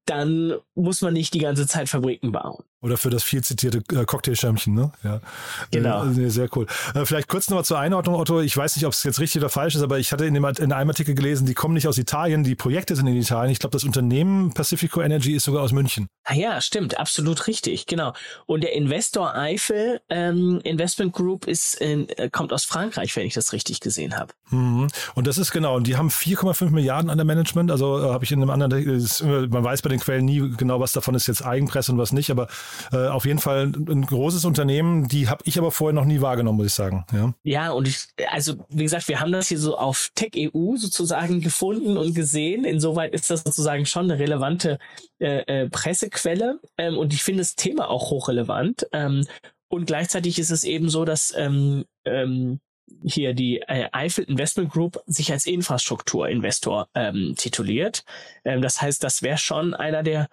dann 0.05 0.55
muss 0.73 1.01
man 1.01 1.13
nicht 1.13 1.33
die 1.33 1.39
ganze 1.39 1.67
Zeit 1.67 1.89
Fabriken 1.89 2.31
bauen. 2.31 2.63
Oder 2.83 2.97
für 2.97 3.11
das 3.11 3.21
viel 3.21 3.43
zitierte 3.43 3.83
äh, 3.95 4.05
Cocktailschirmchen, 4.05 4.73
ne? 4.73 4.91
Ja. 5.03 5.21
Genau. 5.69 6.03
Äh, 6.05 6.31
sehr 6.31 6.49
cool. 6.55 6.65
Äh, 6.95 7.05
vielleicht 7.05 7.27
kurz 7.27 7.47
nochmal 7.47 7.63
zur 7.63 7.77
Einordnung, 7.77 8.15
Otto. 8.15 8.41
Ich 8.41 8.57
weiß 8.57 8.75
nicht, 8.75 8.87
ob 8.87 8.93
es 8.93 9.03
jetzt 9.03 9.19
richtig 9.19 9.39
oder 9.39 9.49
falsch 9.49 9.75
ist, 9.75 9.83
aber 9.83 9.99
ich 9.99 10.11
hatte 10.11 10.25
in, 10.25 10.33
dem, 10.33 10.43
in 10.45 10.73
einem 10.73 10.89
Artikel 10.89 11.13
gelesen, 11.13 11.45
die 11.45 11.53
kommen 11.53 11.75
nicht 11.75 11.87
aus 11.87 11.99
Italien, 11.99 12.43
die 12.43 12.55
Projekte 12.55 12.95
sind 12.95 13.05
in 13.05 13.15
Italien. 13.15 13.51
Ich 13.51 13.59
glaube, 13.59 13.73
das 13.73 13.83
Unternehmen 13.83 14.51
Pacifico 14.53 14.99
Energy 15.01 15.33
ist 15.33 15.43
sogar 15.43 15.61
aus 15.61 15.73
München. 15.73 16.07
Ah 16.23 16.33
ja, 16.33 16.59
stimmt, 16.59 16.97
absolut 16.97 17.45
richtig, 17.45 17.85
genau. 17.85 18.13
Und 18.47 18.63
der 18.63 18.73
Investor 18.73 19.35
Eiffel 19.35 20.01
ähm, 20.09 20.59
Investment 20.63 21.13
Group 21.13 21.45
ist 21.45 21.75
in, 21.75 22.07
kommt 22.31 22.51
aus 22.51 22.65
Frankreich, 22.65 23.15
wenn 23.15 23.27
ich 23.27 23.35
das 23.35 23.53
richtig 23.53 23.79
gesehen 23.79 24.17
habe. 24.17 24.33
Mhm. 24.49 24.87
Und 25.13 25.27
das 25.27 25.37
ist 25.37 25.51
genau, 25.51 25.75
und 25.75 25.85
die 25.85 25.97
haben 25.97 26.09
4,5 26.09 26.71
Milliarden 26.71 27.11
an 27.11 27.17
der 27.17 27.25
Management. 27.25 27.69
Also 27.69 27.99
äh, 27.99 28.09
habe 28.09 28.23
ich 28.23 28.31
in 28.31 28.41
einem 28.41 28.49
anderen, 28.49 28.71
ist, 28.87 29.23
man 29.23 29.63
weiß 29.63 29.83
bei 29.83 29.89
den 29.89 29.99
Quellen 29.99 30.25
nie 30.25 30.51
genau, 30.57 30.79
was 30.79 30.93
davon 30.93 31.13
ist 31.13 31.27
jetzt 31.27 31.45
Eigenpresse 31.45 31.91
und 31.91 31.99
was 31.99 32.11
nicht, 32.11 32.31
aber 32.31 32.47
äh, 32.91 33.07
auf 33.07 33.25
jeden 33.25 33.39
Fall 33.39 33.71
ein 33.73 34.05
großes 34.05 34.45
Unternehmen, 34.45 35.07
die 35.07 35.29
habe 35.29 35.43
ich 35.45 35.57
aber 35.57 35.71
vorher 35.71 35.93
noch 35.93 36.05
nie 36.05 36.21
wahrgenommen, 36.21 36.57
muss 36.57 36.67
ich 36.67 36.73
sagen. 36.73 37.05
Ja, 37.11 37.33
ja 37.43 37.71
und 37.71 37.87
ich, 37.87 38.07
also 38.29 38.55
wie 38.69 38.83
gesagt, 38.83 39.07
wir 39.07 39.19
haben 39.19 39.31
das 39.31 39.47
hier 39.47 39.59
so 39.59 39.77
auf 39.77 40.11
Tech 40.15 40.31
EU 40.35 40.75
sozusagen 40.77 41.41
gefunden 41.41 41.97
und 41.97 42.13
gesehen. 42.13 42.65
Insoweit 42.65 43.13
ist 43.13 43.29
das 43.29 43.43
sozusagen 43.43 43.85
schon 43.85 44.11
eine 44.11 44.19
relevante 44.19 44.79
äh, 45.19 45.63
äh, 45.63 45.69
Pressequelle 45.69 46.59
ähm, 46.77 46.97
und 46.97 47.13
ich 47.13 47.23
finde 47.23 47.41
das 47.41 47.55
Thema 47.55 47.89
auch 47.89 48.11
hochrelevant. 48.11 48.87
Ähm, 48.91 49.25
und 49.67 49.85
gleichzeitig 49.85 50.37
ist 50.37 50.51
es 50.51 50.63
eben 50.65 50.89
so, 50.89 51.05
dass 51.05 51.33
ähm, 51.35 51.85
ähm, 52.05 52.59
hier 53.03 53.33
die 53.33 53.61
äh, 53.61 53.87
Eiffel 53.91 54.25
Investment 54.25 54.71
Group 54.71 55.01
sich 55.05 55.31
als 55.31 55.45
Infrastrukturinvestor 55.45 56.89
ähm, 56.93 57.35
tituliert. 57.37 58.03
Ähm, 58.43 58.61
das 58.61 58.81
heißt, 58.81 59.03
das 59.03 59.21
wäre 59.21 59.37
schon 59.37 59.73
einer 59.73 60.03
der 60.03 60.27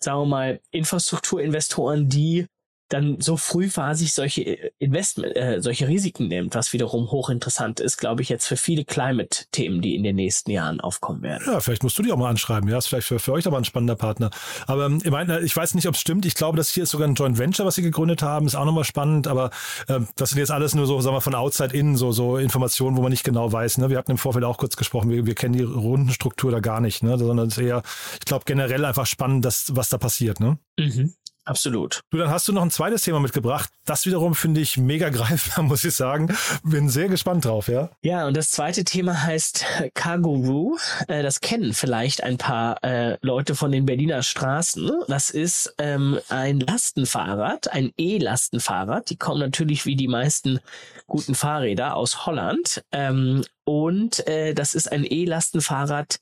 sagen 0.00 0.20
wir 0.20 0.26
mal, 0.26 0.60
Infrastrukturinvestoren, 0.70 2.08
die 2.08 2.46
dann 2.88 3.20
so 3.20 3.36
frühphasig 3.36 4.12
solche 4.12 4.42
äh, 4.42 4.70
Investment, 4.78 5.36
äh, 5.36 5.60
solche 5.60 5.88
Risiken 5.88 6.28
nimmt, 6.28 6.54
was 6.54 6.72
wiederum 6.72 7.10
hochinteressant 7.10 7.80
ist, 7.80 7.96
glaube 7.96 8.22
ich, 8.22 8.28
jetzt 8.28 8.46
für 8.46 8.56
viele 8.56 8.84
Climate-Themen, 8.84 9.80
die 9.80 9.94
in 9.94 10.02
den 10.02 10.16
nächsten 10.16 10.50
Jahren 10.50 10.80
aufkommen 10.80 11.22
werden. 11.22 11.42
Ja, 11.46 11.60
vielleicht 11.60 11.82
musst 11.82 11.98
du 11.98 12.02
die 12.02 12.12
auch 12.12 12.16
mal 12.16 12.28
anschreiben. 12.28 12.68
Ja, 12.68 12.78
ist 12.78 12.88
vielleicht 12.88 13.06
für, 13.06 13.18
für 13.18 13.32
euch 13.32 13.46
aber 13.46 13.56
ein 13.56 13.64
spannender 13.64 13.96
Partner. 13.96 14.30
Aber 14.66 14.86
ähm, 14.86 15.00
ich 15.02 15.10
meine, 15.10 15.40
ich 15.40 15.56
weiß 15.56 15.74
nicht, 15.74 15.88
ob 15.88 15.94
es 15.94 16.00
stimmt. 16.00 16.26
Ich 16.26 16.34
glaube, 16.34 16.56
das 16.56 16.70
hier 16.70 16.82
ist 16.82 16.90
sogar 16.90 17.08
ein 17.08 17.14
Joint 17.14 17.38
Venture, 17.38 17.66
was 17.66 17.74
sie 17.74 17.82
gegründet 17.82 18.22
haben, 18.22 18.46
ist 18.46 18.54
auch 18.54 18.64
nochmal 18.64 18.84
spannend. 18.84 19.26
Aber 19.26 19.50
äh, 19.88 20.00
das 20.16 20.30
sind 20.30 20.38
jetzt 20.38 20.50
alles 20.50 20.74
nur 20.74 20.86
so, 20.86 21.00
sagen 21.00 21.16
wir, 21.16 21.20
von 21.20 21.34
outside 21.34 21.74
in, 21.76 21.96
so, 21.96 22.12
so 22.12 22.36
Informationen, 22.36 22.96
wo 22.96 23.02
man 23.02 23.10
nicht 23.10 23.24
genau 23.24 23.50
weiß. 23.50 23.78
Ne? 23.78 23.88
Wir 23.90 23.98
hatten 23.98 24.10
im 24.10 24.18
Vorfeld 24.18 24.44
auch 24.44 24.58
kurz 24.58 24.76
gesprochen, 24.76 25.10
wir, 25.10 25.26
wir 25.26 25.34
kennen 25.34 25.54
die 25.54 25.62
Rundenstruktur 25.62 26.50
da 26.50 26.60
gar 26.60 26.80
nicht, 26.80 27.02
ne? 27.02 27.16
sondern 27.18 27.48
es 27.48 27.56
ist 27.56 27.64
eher, 27.64 27.82
ich 28.14 28.26
glaube, 28.26 28.44
generell 28.46 28.84
einfach 28.84 29.06
spannend, 29.06 29.44
dass, 29.44 29.74
was 29.74 29.88
da 29.88 29.98
passiert. 29.98 30.40
Ne? 30.40 30.58
Mhm. 30.78 31.14
Absolut. 31.46 32.00
Du, 32.10 32.16
dann 32.16 32.30
hast 32.30 32.48
du 32.48 32.52
noch 32.52 32.62
ein 32.62 32.70
zweites 32.70 33.02
Thema 33.02 33.20
mitgebracht. 33.20 33.70
Das 33.84 34.06
wiederum 34.06 34.34
finde 34.34 34.60
ich 34.60 34.78
mega 34.78 35.08
greifbar, 35.10 35.62
muss 35.62 35.84
ich 35.84 35.94
sagen. 35.94 36.34
Bin 36.62 36.88
sehr 36.88 37.08
gespannt 37.08 37.44
drauf, 37.44 37.68
ja. 37.68 37.90
Ja, 38.02 38.26
und 38.26 38.36
das 38.36 38.50
zweite 38.50 38.84
Thema 38.84 39.22
heißt 39.22 39.64
Cargoroo. 39.92 40.78
Äh, 41.06 41.22
das 41.22 41.40
kennen 41.40 41.74
vielleicht 41.74 42.22
ein 42.22 42.38
paar 42.38 42.82
äh, 42.82 43.18
Leute 43.20 43.54
von 43.54 43.72
den 43.72 43.84
Berliner 43.84 44.22
Straßen. 44.22 44.90
Das 45.08 45.30
ist 45.30 45.74
ähm, 45.78 46.18
ein 46.30 46.60
Lastenfahrrad, 46.60 47.72
ein 47.72 47.92
E-Lastenfahrrad. 47.98 49.10
Die 49.10 49.16
kommen 49.16 49.40
natürlich 49.40 49.84
wie 49.84 49.96
die 49.96 50.08
meisten 50.08 50.60
guten 51.06 51.34
Fahrräder 51.34 51.94
aus 51.94 52.24
Holland. 52.24 52.82
Ähm, 52.90 53.44
und 53.64 54.26
äh, 54.26 54.54
das 54.54 54.74
ist 54.74 54.90
ein 54.90 55.04
E-Lastenfahrrad, 55.04 56.18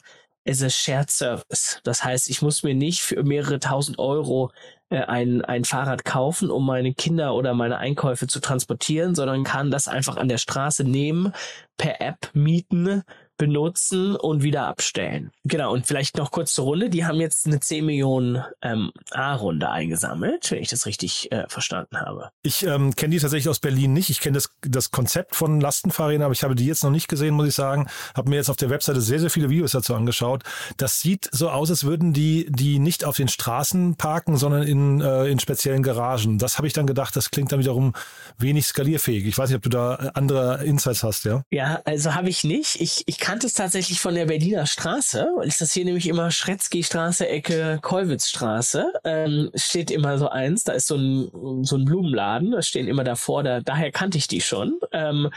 as 0.47 0.63
a 0.63 0.71
Shared 0.71 1.11
Service. 1.11 1.81
Das 1.85 2.05
heißt, 2.05 2.29
ich 2.29 2.43
muss 2.43 2.63
mir 2.63 2.75
nicht 2.75 3.03
für 3.03 3.23
mehrere 3.23 3.61
tausend 3.61 3.99
Euro 3.99 4.51
ein, 4.93 5.45
ein 5.45 5.65
Fahrrad 5.65 6.05
kaufen, 6.05 6.51
um 6.51 6.67
meine 6.67 6.95
Kinder 6.95 7.35
oder 7.35 7.55
meine 7.55 7.79
Einkäufe 7.79 8.27
zu 8.27 8.41
transportieren, 8.41 9.15
sondern 9.15 9.45
kann 9.45 9.71
das 9.71 9.89
einfach 9.89 10.17
an 10.17 10.29
der 10.29 10.39
Straße 10.39 10.85
nehmen, 10.85 11.33
per 11.77 12.01
App 12.01 12.31
mieten 12.35 13.03
benutzen 13.43 14.15
und 14.15 14.45
wieder 14.45 14.69
abstellen. 14.69 15.33
Genau, 15.43 15.73
und 15.73 15.85
vielleicht 15.85 16.17
noch 16.17 16.31
kurz 16.31 16.53
zur 16.55 16.67
Runde. 16.67 16.91
Die 16.91 17.05
haben 17.05 17.21
jetzt 17.21 17.45
eine 17.45 17.59
10 17.59 17.85
Millionen 17.85 18.45
ähm, 18.63 18.93
A-Runde 19.11 19.69
eingesammelt, 19.69 20.53
wenn 20.53 20.63
ich 20.63 20.69
das 20.69 20.87
richtig 20.87 21.33
äh, 21.33 21.47
verstanden 21.49 21.99
habe. 21.99 22.31
Ich 22.45 22.65
ähm, 22.65 22.95
kenne 22.95 23.17
die 23.17 23.19
tatsächlich 23.19 23.49
aus 23.49 23.59
Berlin 23.59 23.93
nicht. 23.93 24.11
Ich 24.11 24.21
kenne 24.21 24.35
das, 24.35 24.51
das 24.61 24.93
Konzept 24.93 25.35
von 25.35 25.61
Lastenfahrrädern, 25.61 26.23
aber 26.23 26.33
ich 26.33 26.45
habe 26.45 26.55
die 26.55 26.67
jetzt 26.67 26.85
noch 26.85 26.93
nicht 26.93 27.09
gesehen, 27.09 27.35
muss 27.35 27.49
ich 27.49 27.55
sagen. 27.55 27.89
Habe 28.15 28.31
mir 28.31 28.37
jetzt 28.37 28.49
auf 28.49 28.57
der 28.57 28.71
Webseite 28.71 29.01
sehr, 29.01 29.19
sehr 29.19 29.31
viele 29.31 29.51
Videos 29.51 29.73
dazu 29.73 29.97
angeschaut. 29.97 30.45
Das 30.77 31.01
sieht 31.01 31.29
so 31.33 31.51
aus, 31.51 31.69
als 31.69 31.83
würden 31.83 32.13
die 32.13 32.47
die 32.49 32.79
nicht 32.79 33.05
auf 33.05 33.17
den 33.17 33.27
Straßen 33.27 33.97
parken, 33.97 34.37
sondern 34.37 34.63
in, 34.63 35.01
äh, 35.01 35.27
in 35.27 35.41
speziellen 35.41 35.83
Garagen. 35.83 36.39
Das 36.39 36.59
habe 36.59 36.69
ich 36.69 36.75
dann 36.75 36.87
gedacht, 36.87 37.17
das 37.17 37.33
klingt 37.33 37.51
dann 37.51 37.59
wiederum 37.59 37.93
wenig 38.39 38.67
skalierfähig. 38.67 39.27
Ich 39.27 39.37
weiß 39.37 39.51
nicht, 39.51 39.57
ob 39.57 39.63
du 39.63 39.69
da 39.69 39.97
äh, 39.97 40.11
andere 40.15 40.65
Insights 40.65 41.03
hast, 41.03 41.25
ja? 41.25 41.43
Ja, 41.51 41.81
also 41.85 42.15
habe 42.15 42.29
ich 42.29 42.45
nicht. 42.45 42.81
Ich, 42.81 43.03
ich 43.07 43.19
kannte 43.33 43.47
es 43.47 43.55
tatsächlich 43.55 43.99
von 43.99 44.15
der 44.15 44.27
Berliner 44.27 44.67
Straße. 44.67 45.27
Ist 45.45 45.63
das 45.63 45.73
hier 45.73 45.87
nämlich 45.87 46.07
immer 46.07 46.31
Schretzky-Straße, 46.31 47.27
Ecke 47.27 47.79
Kollwitzstraße. 47.81 48.93
Ähm, 49.05 49.51
steht 49.55 49.91
immer 49.91 50.19
so 50.19 50.29
eins, 50.29 50.65
da 50.65 50.75
ist 50.75 50.87
so 50.87 50.97
ein, 50.97 51.65
so 51.65 51.77
ein 51.77 51.87
Blumenladen, 51.87 52.51
da 52.51 52.61
stehen 52.61 52.89
immer 52.89 53.05
davor, 53.05 53.43
da, 53.43 53.63
daher 53.63 53.91
kannte 53.91 54.19
ich 54.19 54.29
die 54.29 54.43
schon. 54.43 54.79
Ähm, 54.93 55.31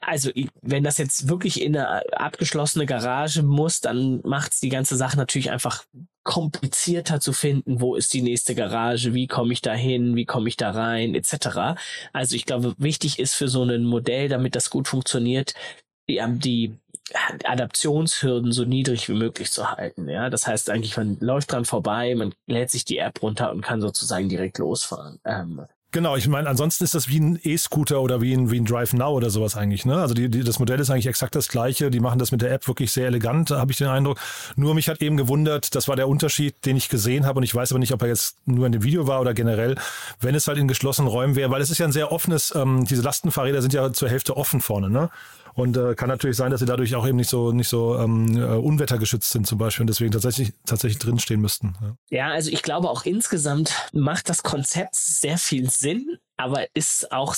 also 0.00 0.32
wenn 0.62 0.82
das 0.82 0.98
jetzt 0.98 1.28
wirklich 1.28 1.62
in 1.62 1.76
eine 1.76 2.02
abgeschlossene 2.18 2.84
Garage 2.84 3.44
muss, 3.44 3.80
dann 3.80 4.20
macht 4.24 4.52
es 4.54 4.58
die 4.58 4.68
ganze 4.68 4.96
Sache 4.96 5.16
natürlich 5.16 5.52
einfach 5.52 5.84
komplizierter 6.24 7.20
zu 7.20 7.32
finden, 7.32 7.80
wo 7.80 7.94
ist 7.94 8.12
die 8.12 8.22
nächste 8.22 8.56
Garage, 8.56 9.14
wie 9.14 9.28
komme 9.28 9.52
ich 9.52 9.62
da 9.62 9.72
hin, 9.72 10.16
wie 10.16 10.24
komme 10.24 10.48
ich 10.48 10.56
da 10.56 10.72
rein, 10.72 11.14
etc. 11.14 11.78
Also 12.12 12.34
ich 12.34 12.44
glaube, 12.44 12.74
wichtig 12.78 13.20
ist 13.20 13.34
für 13.34 13.46
so 13.46 13.62
ein 13.62 13.84
Modell, 13.84 14.28
damit 14.28 14.56
das 14.56 14.68
gut 14.68 14.88
funktioniert, 14.88 15.54
die, 16.08 16.20
die 16.38 16.78
Adaptionshürden 17.44 18.52
so 18.52 18.64
niedrig 18.64 19.08
wie 19.08 19.14
möglich 19.14 19.50
zu 19.50 19.70
halten. 19.70 20.08
Ja, 20.08 20.30
das 20.30 20.46
heißt 20.46 20.70
eigentlich, 20.70 20.96
man 20.96 21.18
läuft 21.20 21.52
dran 21.52 21.64
vorbei, 21.64 22.14
man 22.14 22.34
lädt 22.46 22.70
sich 22.70 22.84
die 22.84 22.98
App 22.98 23.22
runter 23.22 23.52
und 23.52 23.62
kann 23.62 23.80
sozusagen 23.80 24.28
direkt 24.28 24.58
losfahren. 24.58 25.20
Ähm, 25.24 25.66
Genau, 25.96 26.14
ich 26.14 26.28
meine, 26.28 26.46
ansonsten 26.46 26.84
ist 26.84 26.94
das 26.94 27.08
wie 27.08 27.18
ein 27.18 27.38
E-Scooter 27.42 28.02
oder 28.02 28.20
wie 28.20 28.34
ein, 28.34 28.50
wie 28.50 28.60
ein 28.60 28.66
Drive 28.66 28.92
Now 28.92 29.12
oder 29.12 29.30
sowas 29.30 29.56
eigentlich. 29.56 29.86
Ne? 29.86 29.96
Also 29.96 30.12
die, 30.12 30.28
die, 30.28 30.44
das 30.44 30.58
Modell 30.58 30.78
ist 30.78 30.90
eigentlich 30.90 31.06
exakt 31.06 31.34
das 31.34 31.48
gleiche. 31.48 31.90
Die 31.90 32.00
machen 32.00 32.18
das 32.18 32.32
mit 32.32 32.42
der 32.42 32.52
App 32.52 32.68
wirklich 32.68 32.92
sehr 32.92 33.06
elegant, 33.06 33.50
habe 33.50 33.72
ich 33.72 33.78
den 33.78 33.86
Eindruck. 33.86 34.18
Nur 34.56 34.74
mich 34.74 34.90
hat 34.90 35.00
eben 35.00 35.16
gewundert, 35.16 35.74
das 35.74 35.88
war 35.88 35.96
der 35.96 36.06
Unterschied, 36.06 36.66
den 36.66 36.76
ich 36.76 36.90
gesehen 36.90 37.24
habe 37.24 37.38
und 37.38 37.44
ich 37.44 37.54
weiß 37.54 37.72
aber 37.72 37.78
nicht, 37.78 37.94
ob 37.94 38.02
er 38.02 38.08
jetzt 38.08 38.36
nur 38.46 38.66
in 38.66 38.72
dem 38.72 38.82
Video 38.82 39.06
war 39.06 39.22
oder 39.22 39.32
generell, 39.32 39.76
wenn 40.20 40.34
es 40.34 40.46
halt 40.46 40.58
in 40.58 40.68
geschlossenen 40.68 41.08
Räumen 41.08 41.34
wäre, 41.34 41.50
weil 41.50 41.62
es 41.62 41.70
ist 41.70 41.78
ja 41.78 41.86
ein 41.86 41.92
sehr 41.92 42.12
offenes, 42.12 42.54
ähm, 42.54 42.84
diese 42.84 43.00
Lastenfahrräder 43.00 43.62
sind 43.62 43.72
ja 43.72 43.90
zur 43.90 44.10
Hälfte 44.10 44.36
offen 44.36 44.60
vorne. 44.60 44.90
Ne? 44.90 45.08
Und 45.56 45.74
äh, 45.78 45.94
kann 45.94 46.10
natürlich 46.10 46.36
sein, 46.36 46.50
dass 46.50 46.60
sie 46.60 46.66
dadurch 46.66 46.94
auch 46.94 47.06
eben 47.06 47.16
nicht 47.16 47.30
so 47.30 47.50
nicht 47.50 47.68
so 47.68 47.98
ähm, 47.98 48.36
äh, 48.36 48.44
unwettergeschützt 48.44 49.30
sind 49.32 49.46
zum 49.46 49.56
Beispiel 49.56 49.84
und 49.84 49.86
deswegen 49.86 50.12
tatsächlich 50.12 50.52
tatsächlich 50.66 50.98
drinstehen 50.98 51.40
müssten. 51.40 51.74
Ja. 51.80 51.96
ja, 52.10 52.28
also 52.28 52.50
ich 52.50 52.62
glaube 52.62 52.90
auch 52.90 53.06
insgesamt 53.06 53.74
macht 53.94 54.28
das 54.28 54.42
Konzept 54.42 54.94
sehr 54.94 55.38
viel 55.38 55.70
Sinn, 55.70 56.18
aber 56.36 56.66
ist 56.74 57.10
auch 57.10 57.34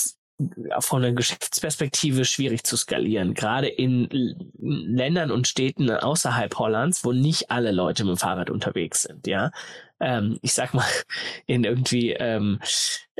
von 0.79 1.01
der 1.01 1.13
Geschäftsperspektive 1.13 2.25
schwierig 2.25 2.63
zu 2.65 2.75
skalieren, 2.75 3.33
gerade 3.33 3.67
in 3.67 4.09
Ländern 4.57 5.31
und 5.31 5.47
Städten 5.47 5.89
außerhalb 5.89 6.57
Hollands, 6.59 7.05
wo 7.05 7.13
nicht 7.13 7.51
alle 7.51 7.71
Leute 7.71 8.03
mit 8.03 8.15
dem 8.15 8.17
Fahrrad 8.17 8.49
unterwegs 8.49 9.03
sind, 9.03 9.27
ja 9.27 9.51
ähm, 9.99 10.39
ich 10.41 10.53
sag 10.53 10.73
mal, 10.73 10.85
in 11.45 11.63
irgendwie 11.63 12.11
ähm, 12.13 12.59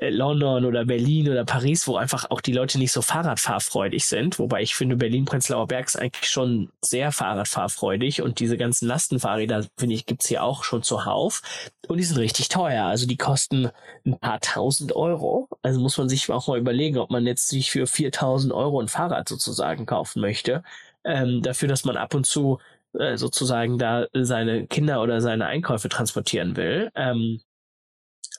London 0.02 0.66
oder 0.66 0.86
Berlin 0.86 1.30
oder 1.30 1.44
Paris, 1.44 1.88
wo 1.88 1.98
einfach 1.98 2.32
auch 2.32 2.40
die 2.40 2.54
Leute 2.54 2.78
nicht 2.78 2.92
so 2.92 3.02
Fahrradfahrfreudig 3.02 4.06
sind. 4.06 4.40
Wobei 4.40 4.62
ich 4.62 4.76
finde, 4.76 4.96
Berlin-Prenzlauer 4.96 5.68
Berg 5.68 5.88
ist 5.88 5.98
eigentlich 5.98 6.30
schon 6.30 6.72
sehr 6.82 7.12
Fahrradfahrfreudig 7.12 8.22
und 8.22 8.40
diese 8.40 8.56
ganzen 8.56 8.88
Lastenfahrräder, 8.88 9.66
finde 9.78 9.96
ich, 9.96 10.06
gibt's 10.06 10.28
hier 10.28 10.44
auch 10.44 10.64
schon 10.64 10.84
zuhauf. 10.84 11.42
Und 11.88 11.98
die 11.98 12.04
sind 12.04 12.18
richtig 12.18 12.48
teuer. 12.48 12.86
Also 12.86 13.08
die 13.08 13.18
kosten 13.18 13.70
ein 14.06 14.18
paar 14.20 14.40
tausend 14.40 14.96
Euro. 14.96 15.50
Also 15.64 15.82
muss 15.82 15.98
man 15.98 16.08
sich 16.08 16.30
auch 16.32 16.48
mal 16.48 16.60
überlegen, 16.60 16.98
ob 16.98 17.10
man 17.10 17.28
jetzt 17.28 17.50
sich 17.50 17.72
für 17.72 17.86
4000 17.86 18.54
Euro 18.54 18.80
ein 18.80 18.88
Fahrrad 18.88 19.28
sozusagen 19.28 19.86
kaufen 19.86 20.22
möchte. 20.22 20.64
Ähm, 21.04 21.42
dafür, 21.42 21.68
dass 21.68 21.86
man 21.86 21.98
ab 21.98 22.14
und 22.14 22.26
zu 22.26 22.60
äh, 22.94 23.18
sozusagen 23.18 23.78
da 23.78 24.08
seine 24.14 24.68
Kinder 24.68 25.02
oder 25.02 25.22
seine 25.22 25.46
Einkäufe 25.46 25.90
transportieren 25.90 26.56
will. 26.56 26.90
Ähm, 26.96 27.40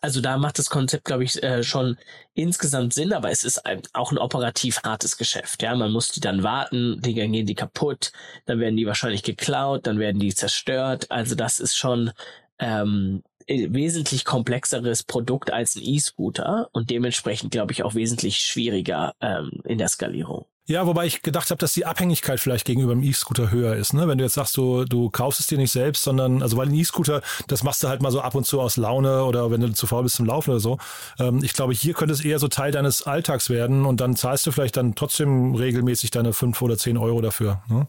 also 0.02 0.20
da 0.22 0.38
macht 0.38 0.58
das 0.58 0.70
Konzept, 0.70 1.04
glaube 1.04 1.24
ich, 1.24 1.42
äh, 1.42 1.62
schon 1.62 1.98
insgesamt 2.34 2.94
Sinn, 2.94 3.12
aber 3.12 3.30
es 3.30 3.44
ist 3.44 3.66
ein, 3.66 3.82
auch 3.92 4.12
ein 4.12 4.18
operativ 4.18 4.82
hartes 4.82 5.18
Geschäft. 5.18 5.62
Ja, 5.62 5.74
man 5.74 5.92
muss 5.92 6.10
die 6.10 6.20
dann 6.20 6.42
warten, 6.42 7.00
die 7.02 7.12
gehen 7.12 7.32
die 7.32 7.54
kaputt, 7.54 8.12
dann 8.46 8.60
werden 8.60 8.76
die 8.76 8.86
wahrscheinlich 8.86 9.22
geklaut, 9.22 9.86
dann 9.86 9.98
werden 9.98 10.18
die 10.18 10.34
zerstört. 10.34 11.10
Also 11.10 11.34
das 11.34 11.60
ist 11.60 11.76
schon 11.76 12.12
ähm, 12.58 13.22
wesentlich 13.46 14.24
komplexeres 14.24 15.02
Produkt 15.02 15.52
als 15.52 15.76
ein 15.76 15.82
E-Scooter 15.82 16.68
und 16.72 16.88
dementsprechend, 16.88 17.50
glaube 17.50 17.72
ich, 17.72 17.82
auch 17.82 17.94
wesentlich 17.94 18.38
schwieriger 18.38 19.14
ähm, 19.20 19.60
in 19.64 19.78
der 19.78 19.88
Skalierung. 19.88 20.46
Ja, 20.70 20.86
wobei 20.86 21.04
ich 21.04 21.22
gedacht 21.22 21.50
habe, 21.50 21.58
dass 21.58 21.72
die 21.72 21.84
Abhängigkeit 21.84 22.38
vielleicht 22.38 22.64
gegenüber 22.64 22.94
dem 22.94 23.02
E-Scooter 23.02 23.50
höher 23.50 23.74
ist. 23.74 23.92
Ne? 23.92 24.06
Wenn 24.06 24.18
du 24.18 24.24
jetzt 24.24 24.34
sagst, 24.34 24.56
du, 24.56 24.84
du 24.84 25.10
kaufst 25.10 25.40
es 25.40 25.48
dir 25.48 25.58
nicht 25.58 25.72
selbst, 25.72 26.04
sondern, 26.04 26.42
also 26.42 26.56
weil 26.56 26.68
ein 26.68 26.74
E-Scooter, 26.74 27.22
das 27.48 27.64
machst 27.64 27.82
du 27.82 27.88
halt 27.88 28.02
mal 28.02 28.12
so 28.12 28.20
ab 28.20 28.36
und 28.36 28.46
zu 28.46 28.60
aus 28.60 28.76
Laune 28.76 29.24
oder 29.24 29.50
wenn 29.50 29.60
du 29.60 29.72
zu 29.72 29.88
faul 29.88 30.04
bist 30.04 30.14
zum 30.14 30.26
Laufen 30.26 30.50
oder 30.50 30.60
so. 30.60 30.78
Ähm, 31.18 31.42
ich 31.42 31.54
glaube, 31.54 31.72
hier 31.72 31.94
könnte 31.94 32.14
es 32.14 32.24
eher 32.24 32.38
so 32.38 32.46
Teil 32.46 32.70
deines 32.70 33.02
Alltags 33.02 33.50
werden 33.50 33.84
und 33.84 34.00
dann 34.00 34.14
zahlst 34.14 34.46
du 34.46 34.52
vielleicht 34.52 34.76
dann 34.76 34.94
trotzdem 34.94 35.56
regelmäßig 35.56 36.12
deine 36.12 36.32
fünf 36.32 36.62
oder 36.62 36.78
zehn 36.78 36.98
Euro 36.98 37.20
dafür. 37.20 37.64
Ne? 37.68 37.88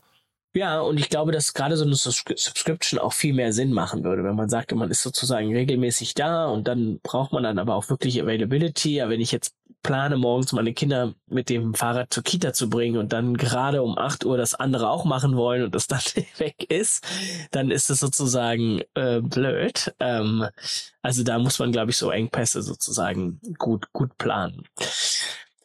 Ja, 0.55 0.81
und 0.81 1.00
ich 1.00 1.09
glaube, 1.09 1.31
dass 1.31 1.53
gerade 1.53 1.77
so 1.77 1.85
eine 1.85 1.93
Subscription 1.93 3.00
auch 3.00 3.13
viel 3.13 3.33
mehr 3.33 3.53
Sinn 3.53 3.71
machen 3.71 4.03
würde, 4.03 4.23
wenn 4.23 4.35
man 4.35 4.50
sagt, 4.50 4.73
man 4.73 4.89
ist 4.89 5.03
sozusagen 5.03 5.55
regelmäßig 5.55 6.15
da 6.15 6.47
und 6.47 6.67
dann 6.67 7.00
braucht 7.03 7.31
man 7.31 7.43
dann 7.43 7.59
aber 7.59 7.75
auch 7.75 7.89
wirklich 7.89 8.21
Availability. 8.21 8.95
Ja, 8.95 9.07
wenn 9.07 9.21
ich 9.21 9.31
jetzt 9.31 9.53
plane, 9.83 10.17
morgens 10.17 10.51
meine 10.51 10.73
Kinder 10.73 11.13
mit 11.27 11.50
dem 11.50 11.73
Fahrrad 11.73 12.13
zur 12.13 12.23
Kita 12.23 12.53
zu 12.53 12.69
bringen 12.69 12.97
und 12.97 13.13
dann 13.13 13.35
gerade 13.35 13.81
um 13.81 13.97
acht 13.97 14.25
Uhr 14.25 14.38
das 14.38 14.55
andere 14.55 14.89
auch 14.89 15.05
machen 15.05 15.35
wollen 15.35 15.63
und 15.63 15.75
das 15.75 15.88
dann 15.88 16.01
weg 16.38 16.65
ist, 16.69 17.05
dann 17.51 17.71
ist 17.71 17.89
es 17.89 18.00
sozusagen 18.00 18.81
äh, 18.95 19.21
blöd. 19.21 19.93
Ähm, 20.00 20.47
also 21.01 21.23
da 21.23 21.39
muss 21.39 21.59
man, 21.59 21.71
glaube 21.71 21.91
ich, 21.91 21.97
so 21.97 22.11
Engpässe 22.11 22.61
sozusagen 22.61 23.39
gut, 23.57 23.91
gut 23.93 24.17
planen. 24.17 24.63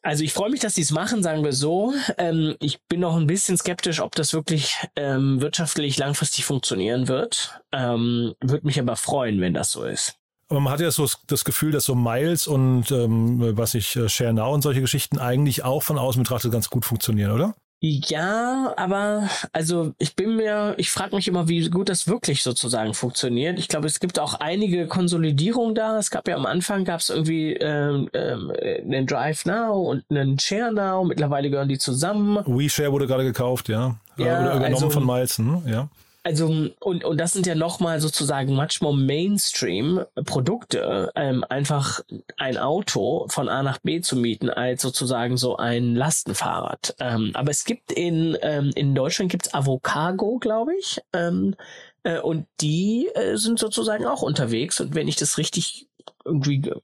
Also 0.06 0.22
ich 0.22 0.32
freue 0.32 0.50
mich, 0.50 0.60
dass 0.60 0.76
sie 0.76 0.82
es 0.82 0.92
machen, 0.92 1.24
sagen 1.24 1.42
wir 1.42 1.52
so. 1.52 1.92
Ähm, 2.16 2.54
ich 2.60 2.80
bin 2.84 3.00
noch 3.00 3.16
ein 3.16 3.26
bisschen 3.26 3.56
skeptisch, 3.56 4.00
ob 4.00 4.14
das 4.14 4.32
wirklich 4.34 4.76
ähm, 4.94 5.40
wirtschaftlich 5.40 5.98
langfristig 5.98 6.44
funktionieren 6.44 7.08
wird. 7.08 7.60
Ähm, 7.72 8.34
Würde 8.40 8.66
mich 8.66 8.78
aber 8.78 8.94
freuen, 8.94 9.40
wenn 9.40 9.52
das 9.52 9.72
so 9.72 9.82
ist. 9.82 10.16
Aber 10.48 10.60
man 10.60 10.72
hat 10.72 10.80
ja 10.80 10.90
so 10.90 11.08
das 11.26 11.44
Gefühl, 11.44 11.72
dass 11.72 11.84
so 11.84 11.94
Miles 11.94 12.46
und 12.46 12.90
ähm, 12.92 13.56
was 13.56 13.74
ich 13.74 13.96
äh, 13.96 14.08
Share 14.08 14.32
Now 14.32 14.54
und 14.54 14.62
solche 14.62 14.80
Geschichten 14.80 15.18
eigentlich 15.18 15.64
auch 15.64 15.82
von 15.82 15.98
außen 15.98 16.22
betrachtet 16.22 16.52
ganz 16.52 16.70
gut 16.70 16.84
funktionieren, 16.84 17.32
oder? 17.32 17.54
Ja, 17.80 18.72
aber 18.76 19.28
also 19.52 19.92
ich 19.98 20.16
bin 20.16 20.36
mir, 20.36 20.74
ich 20.78 20.90
frage 20.90 21.14
mich 21.14 21.28
immer, 21.28 21.46
wie 21.48 21.68
gut 21.68 21.90
das 21.90 22.08
wirklich 22.08 22.42
sozusagen 22.42 22.94
funktioniert. 22.94 23.58
Ich 23.58 23.68
glaube, 23.68 23.86
es 23.86 24.00
gibt 24.00 24.18
auch 24.18 24.34
einige 24.34 24.86
Konsolidierungen 24.86 25.74
da. 25.74 25.98
Es 25.98 26.10
gab 26.10 26.26
ja 26.26 26.36
am 26.36 26.46
Anfang 26.46 26.84
gab 26.84 27.00
es 27.00 27.10
irgendwie 27.10 27.52
ähm, 27.52 28.08
ähm, 28.14 28.50
einen 28.82 29.06
Drive 29.06 29.44
Now 29.44 29.90
und 29.90 30.04
einen 30.10 30.38
Share 30.38 30.72
Now. 30.72 31.04
Mittlerweile 31.04 31.50
gehören 31.50 31.68
die 31.68 31.78
zusammen. 31.78 32.38
WeShare 32.46 32.92
wurde 32.92 33.06
gerade 33.06 33.24
gekauft, 33.24 33.68
ja. 33.68 33.96
ja 34.16 34.24
Oder 34.40 34.54
übernommen 34.56 34.74
also, 34.74 34.90
von 34.90 35.04
Miles, 35.04 35.36
hm? 35.36 35.62
ja 35.66 35.88
also 36.26 36.48
und 36.80 37.04
und 37.04 37.20
das 37.20 37.34
sind 37.34 37.46
ja 37.46 37.54
nochmal 37.54 38.00
sozusagen 38.00 38.52
much 38.52 38.80
more 38.80 38.96
Mainstream 38.96 40.04
Produkte, 40.24 41.12
ähm, 41.14 41.44
einfach 41.48 42.00
ein 42.36 42.58
Auto 42.58 43.28
von 43.28 43.48
A 43.48 43.62
nach 43.62 43.78
B 43.78 44.00
zu 44.00 44.16
mieten 44.16 44.50
als 44.50 44.82
sozusagen 44.82 45.36
so 45.36 45.56
ein 45.56 45.94
Lastenfahrrad. 45.94 46.96
Ähm, 46.98 47.30
aber 47.34 47.52
es 47.52 47.64
gibt 47.64 47.92
in 47.92 48.36
ähm, 48.42 48.72
in 48.74 48.92
Deutschland 48.96 49.30
gibt's 49.30 49.54
Avocago, 49.54 50.38
glaube 50.40 50.74
ich, 50.76 51.00
ähm, 51.12 51.54
äh, 52.02 52.18
und 52.18 52.48
die 52.60 53.08
äh, 53.14 53.36
sind 53.36 53.60
sozusagen 53.60 54.04
auch 54.04 54.22
unterwegs. 54.22 54.80
Und 54.80 54.96
wenn 54.96 55.06
ich 55.06 55.14
das 55.14 55.38
richtig 55.38 55.86
irgendwie 56.24 56.58
ge 56.58 56.74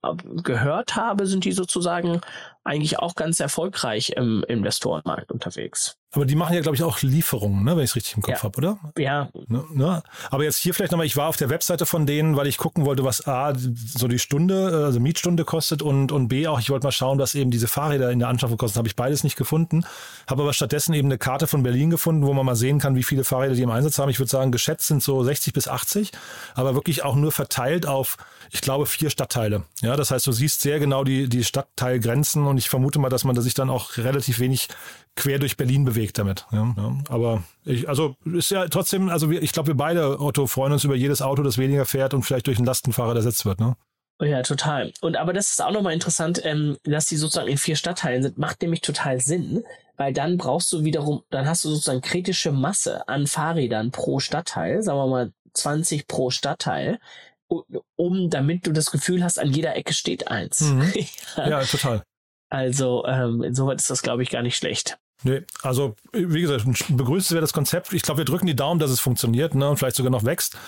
gehört 0.44 0.94
habe, 0.94 1.26
sind 1.26 1.44
die 1.44 1.52
sozusagen 1.52 2.20
eigentlich 2.64 2.98
auch 2.98 3.14
ganz 3.14 3.40
erfolgreich 3.40 4.10
im 4.16 4.44
Investorenmarkt 4.46 5.32
unterwegs. 5.32 5.96
Aber 6.14 6.26
die 6.26 6.34
machen 6.34 6.54
ja, 6.54 6.60
glaube 6.60 6.76
ich, 6.76 6.82
auch 6.82 7.00
Lieferungen, 7.00 7.64
ne, 7.64 7.74
wenn 7.74 7.84
ich 7.84 7.90
es 7.90 7.96
richtig 7.96 8.16
im 8.16 8.22
Kopf 8.22 8.34
Ja. 8.36 8.42
habe, 8.42 8.58
oder? 8.58 8.78
Ja, 8.98 9.30
Ne, 9.48 9.64
ne? 9.72 10.02
Aber 10.30 10.44
jetzt 10.44 10.58
hier 10.58 10.74
vielleicht 10.74 10.92
nochmal, 10.92 11.06
ich 11.06 11.16
war 11.16 11.28
auf 11.28 11.38
der 11.38 11.48
Webseite 11.48 11.86
von 11.86 12.04
denen, 12.04 12.36
weil 12.36 12.46
ich 12.46 12.58
gucken 12.58 12.84
wollte, 12.84 13.02
was 13.02 13.26
A, 13.26 13.54
so 13.56 14.08
die 14.08 14.18
Stunde, 14.18 14.82
also 14.84 15.00
Mietstunde 15.00 15.44
kostet 15.46 15.80
und, 15.80 16.12
und 16.12 16.28
B 16.28 16.46
auch, 16.48 16.60
ich 16.60 16.68
wollte 16.68 16.86
mal 16.86 16.92
schauen, 16.92 17.18
was 17.18 17.34
eben 17.34 17.50
diese 17.50 17.66
Fahrräder 17.66 18.10
in 18.10 18.18
der 18.18 18.28
Anschaffung 18.28 18.58
kosten. 18.58 18.76
Habe 18.76 18.88
ich 18.88 18.96
beides 18.96 19.24
nicht 19.24 19.36
gefunden. 19.36 19.86
Habe 20.28 20.42
aber 20.42 20.52
stattdessen 20.52 20.92
eben 20.92 21.08
eine 21.08 21.16
Karte 21.16 21.46
von 21.46 21.62
Berlin 21.62 21.88
gefunden, 21.88 22.26
wo 22.26 22.34
man 22.34 22.44
mal 22.44 22.56
sehen 22.56 22.78
kann, 22.78 22.94
wie 22.94 23.02
viele 23.04 23.24
Fahrräder 23.24 23.54
die 23.54 23.62
im 23.62 23.70
Einsatz 23.70 23.98
haben. 23.98 24.10
Ich 24.10 24.18
würde 24.18 24.30
sagen, 24.30 24.52
geschätzt 24.52 24.88
sind 24.88 25.02
so 25.02 25.24
60 25.24 25.54
bis 25.54 25.66
80, 25.66 26.12
aber 26.54 26.74
wirklich 26.74 27.04
auch 27.04 27.14
nur 27.16 27.32
verteilt 27.32 27.86
auf, 27.86 28.18
ich 28.50 28.60
glaube, 28.60 28.84
vier 28.84 29.08
Stadtteile. 29.08 29.62
Ja, 29.80 29.96
das 29.96 30.10
heißt, 30.10 30.26
du 30.26 30.32
siehst 30.32 30.60
sehr 30.60 30.78
genau 30.78 31.04
die, 31.04 31.26
die 31.30 31.42
Stadtteilgrenzen 31.42 32.46
und 32.52 32.58
ich 32.58 32.68
vermute 32.68 32.98
mal, 32.98 33.08
dass 33.08 33.24
man 33.24 33.38
sich 33.40 33.54
dann 33.54 33.70
auch 33.70 33.96
relativ 33.96 34.38
wenig 34.38 34.68
quer 35.16 35.38
durch 35.38 35.56
Berlin 35.56 35.84
bewegt 35.84 36.18
damit. 36.18 36.46
Ja, 36.52 36.74
ja. 36.76 36.96
Aber 37.08 37.42
ich, 37.64 37.88
also 37.88 38.14
ist 38.24 38.50
ja 38.50 38.68
trotzdem, 38.68 39.08
also 39.08 39.30
wir, 39.30 39.42
ich 39.42 39.52
glaube, 39.52 39.68
wir 39.68 39.74
beide, 39.74 40.20
Otto, 40.20 40.46
freuen 40.46 40.72
uns 40.72 40.84
über 40.84 40.94
jedes 40.94 41.20
Auto, 41.20 41.42
das 41.42 41.58
weniger 41.58 41.84
fährt 41.84 42.14
und 42.14 42.22
vielleicht 42.22 42.46
durch 42.46 42.58
einen 42.58 42.66
Lastenfahrer 42.66 43.16
ersetzt 43.16 43.44
wird. 43.44 43.60
Ne? 43.60 43.76
Ja, 44.20 44.42
total. 44.42 44.92
Und 45.00 45.16
aber 45.16 45.32
das 45.32 45.50
ist 45.50 45.62
auch 45.62 45.72
nochmal 45.72 45.94
interessant, 45.94 46.40
ähm, 46.44 46.76
dass 46.84 47.06
die 47.06 47.16
sozusagen 47.16 47.48
in 47.48 47.58
vier 47.58 47.76
Stadtteilen 47.76 48.22
sind, 48.22 48.38
macht 48.38 48.62
nämlich 48.62 48.80
total 48.80 49.20
Sinn, 49.20 49.64
weil 49.96 50.12
dann 50.12 50.38
brauchst 50.38 50.72
du 50.72 50.84
wiederum, 50.84 51.22
dann 51.30 51.46
hast 51.46 51.64
du 51.64 51.70
sozusagen 51.70 52.02
kritische 52.02 52.52
Masse 52.52 53.08
an 53.08 53.26
Fahrrädern 53.26 53.90
pro 53.90 54.20
Stadtteil, 54.20 54.82
sagen 54.82 54.98
wir 54.98 55.06
mal 55.08 55.32
20 55.54 56.06
pro 56.06 56.30
Stadtteil, 56.30 56.98
um, 57.96 58.30
damit 58.30 58.66
du 58.66 58.72
das 58.72 58.90
Gefühl 58.90 59.22
hast, 59.22 59.38
an 59.38 59.52
jeder 59.52 59.76
Ecke 59.76 59.92
steht 59.92 60.28
eins. 60.28 60.60
Mhm. 60.60 60.92
Ja. 61.36 61.48
Ja, 61.48 61.64
total. 61.64 62.02
Also 62.52 63.06
ähm, 63.06 63.42
insoweit 63.42 63.80
ist 63.80 63.88
das, 63.88 64.02
glaube 64.02 64.22
ich, 64.22 64.28
gar 64.28 64.42
nicht 64.42 64.58
schlecht. 64.58 64.98
Nee, 65.22 65.40
also 65.62 65.94
wie 66.12 66.42
gesagt, 66.42 66.66
ein 66.66 66.96
begrüßenswertes 66.98 67.54
Konzept. 67.54 67.94
Ich 67.94 68.02
glaube, 68.02 68.18
wir 68.18 68.24
drücken 68.26 68.44
die 68.44 68.54
Daumen, 68.54 68.78
dass 68.78 68.90
es 68.90 69.00
funktioniert 69.00 69.54
ne, 69.54 69.70
und 69.70 69.78
vielleicht 69.78 69.96
sogar 69.96 70.12
noch 70.12 70.24
wächst. 70.24 70.58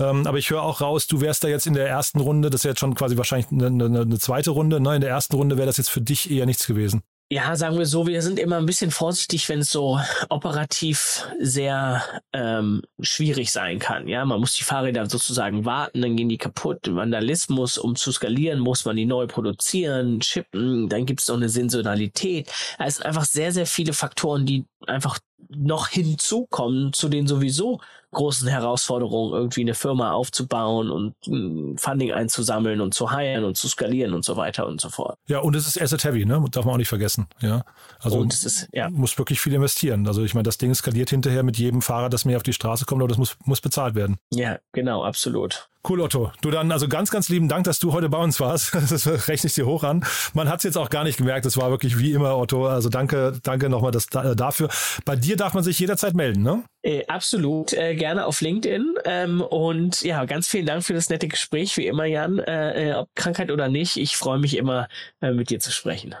Ähm, 0.00 0.26
aber 0.26 0.38
ich 0.38 0.50
höre 0.50 0.64
auch 0.64 0.80
raus, 0.80 1.06
du 1.06 1.20
wärst 1.20 1.44
da 1.44 1.48
jetzt 1.48 1.68
in 1.68 1.74
der 1.74 1.88
ersten 1.88 2.18
Runde, 2.18 2.50
das 2.50 2.62
ist 2.62 2.64
jetzt 2.64 2.80
schon 2.80 2.96
quasi 2.96 3.16
wahrscheinlich 3.16 3.52
eine, 3.52 3.66
eine, 3.66 4.00
eine 4.00 4.18
zweite 4.18 4.50
Runde. 4.50 4.80
Ne? 4.80 4.96
In 4.96 5.00
der 5.00 5.10
ersten 5.10 5.36
Runde 5.36 5.56
wäre 5.56 5.66
das 5.66 5.76
jetzt 5.76 5.90
für 5.90 6.00
dich 6.00 6.28
eher 6.28 6.44
nichts 6.44 6.66
gewesen. 6.66 7.02
Ja, 7.30 7.54
sagen 7.56 7.76
wir 7.76 7.84
so, 7.84 8.06
wir 8.06 8.22
sind 8.22 8.38
immer 8.38 8.56
ein 8.56 8.64
bisschen 8.64 8.90
vorsichtig, 8.90 9.46
wenn 9.50 9.58
es 9.58 9.70
so 9.70 10.00
operativ 10.30 11.28
sehr 11.38 12.02
ähm, 12.32 12.80
schwierig 13.00 13.52
sein 13.52 13.78
kann. 13.78 14.08
Ja, 14.08 14.24
man 14.24 14.40
muss 14.40 14.54
die 14.54 14.64
Fahrräder 14.64 15.10
sozusagen 15.10 15.66
warten, 15.66 16.00
dann 16.00 16.16
gehen 16.16 16.30
die 16.30 16.38
kaputt. 16.38 16.78
Vandalismus, 16.88 17.76
um 17.76 17.96
zu 17.96 18.12
skalieren, 18.12 18.60
muss 18.60 18.86
man 18.86 18.96
die 18.96 19.04
neu 19.04 19.26
produzieren, 19.26 20.20
chippen, 20.20 20.88
dann 20.88 21.04
gibt 21.04 21.20
es 21.20 21.28
noch 21.28 21.36
eine 21.36 21.50
Saisonalität. 21.50 22.50
Es 22.78 22.96
sind 22.96 23.04
einfach 23.04 23.26
sehr, 23.26 23.52
sehr 23.52 23.66
viele 23.66 23.92
Faktoren, 23.92 24.46
die 24.46 24.64
einfach 24.86 25.18
noch 25.50 25.88
hinzukommen 25.88 26.94
zu 26.94 27.10
den 27.10 27.26
sowieso 27.26 27.80
großen 28.12 28.48
Herausforderungen, 28.48 29.34
irgendwie 29.34 29.60
eine 29.60 29.74
Firma 29.74 30.12
aufzubauen 30.12 30.90
und 30.90 31.14
mm, 31.26 31.76
Funding 31.76 32.12
einzusammeln 32.12 32.80
und 32.80 32.94
zu 32.94 33.10
heiren 33.10 33.44
und 33.44 33.56
zu 33.56 33.68
skalieren 33.68 34.14
und 34.14 34.24
so 34.24 34.36
weiter 34.36 34.66
und 34.66 34.80
so 34.80 34.88
fort. 34.88 35.18
Ja, 35.26 35.40
und 35.40 35.54
es 35.54 35.66
ist 35.66 35.80
Asset 35.80 36.04
Heavy, 36.04 36.24
ne? 36.24 36.42
Darf 36.50 36.64
man 36.64 36.74
auch 36.74 36.78
nicht 36.78 36.88
vergessen. 36.88 37.26
Ja, 37.40 37.64
also 38.00 38.18
und 38.18 38.32
es 38.32 38.44
ist, 38.44 38.68
ja. 38.72 38.88
muss 38.90 39.18
wirklich 39.18 39.40
viel 39.40 39.52
investieren. 39.52 40.06
Also 40.06 40.24
ich 40.24 40.34
meine, 40.34 40.44
das 40.44 40.58
Ding 40.58 40.74
skaliert 40.74 41.10
hinterher 41.10 41.42
mit 41.42 41.58
jedem 41.58 41.82
Fahrer, 41.82 42.08
das 42.08 42.24
mehr 42.24 42.36
auf 42.36 42.42
die 42.42 42.52
Straße 42.52 42.84
kommt, 42.86 43.02
aber 43.02 43.08
das 43.08 43.18
muss, 43.18 43.36
muss 43.44 43.60
bezahlt 43.60 43.94
werden. 43.94 44.18
Ja, 44.30 44.58
genau, 44.72 45.04
absolut. 45.04 45.68
Cool, 45.86 46.00
Otto. 46.00 46.32
Du 46.42 46.50
dann 46.50 46.72
also 46.72 46.88
ganz, 46.88 47.10
ganz 47.10 47.28
lieben 47.28 47.48
Dank, 47.48 47.64
dass 47.64 47.78
du 47.78 47.92
heute 47.92 48.08
bei 48.08 48.18
uns 48.18 48.40
warst. 48.40 48.74
Das 48.88 49.28
rechne 49.28 49.48
ich 49.48 49.54
dir 49.54 49.66
hoch 49.66 49.84
an. 49.84 50.04
Man 50.34 50.48
hat 50.48 50.58
es 50.58 50.64
jetzt 50.64 50.76
auch 50.76 50.90
gar 50.90 51.04
nicht 51.04 51.18
gemerkt. 51.18 51.46
Es 51.46 51.56
war 51.56 51.70
wirklich 51.70 51.98
wie 51.98 52.12
immer, 52.12 52.36
Otto. 52.36 52.66
Also 52.66 52.88
danke, 52.88 53.38
danke 53.42 53.68
nochmal 53.68 53.90
das, 53.90 54.06
äh, 54.14 54.34
dafür. 54.34 54.68
Bei 55.04 55.14
dir 55.14 55.36
darf 55.36 55.54
man 55.54 55.62
sich 55.62 55.78
jederzeit 55.78 56.14
melden, 56.14 56.42
ne? 56.42 56.64
Äh, 56.82 57.04
absolut, 57.06 57.72
äh, 57.72 57.94
gerne 57.94 58.26
auf 58.26 58.40
LinkedIn. 58.40 58.94
Ähm, 59.04 59.40
und 59.40 60.02
ja, 60.02 60.24
ganz 60.24 60.48
vielen 60.48 60.66
Dank 60.66 60.84
für 60.84 60.94
das 60.94 61.10
nette 61.10 61.28
Gespräch, 61.28 61.76
wie 61.76 61.86
immer, 61.86 62.06
Jan. 62.06 62.38
Äh, 62.38 62.90
äh, 62.90 62.94
ob 62.94 63.08
Krankheit 63.14 63.50
oder 63.50 63.68
nicht, 63.68 63.96
ich 63.96 64.16
freue 64.16 64.38
mich 64.38 64.56
immer, 64.56 64.88
äh, 65.20 65.32
mit 65.32 65.50
dir 65.50 65.60
zu 65.60 65.70
sprechen. 65.70 66.14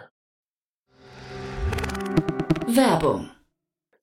Werbung. 2.66 3.30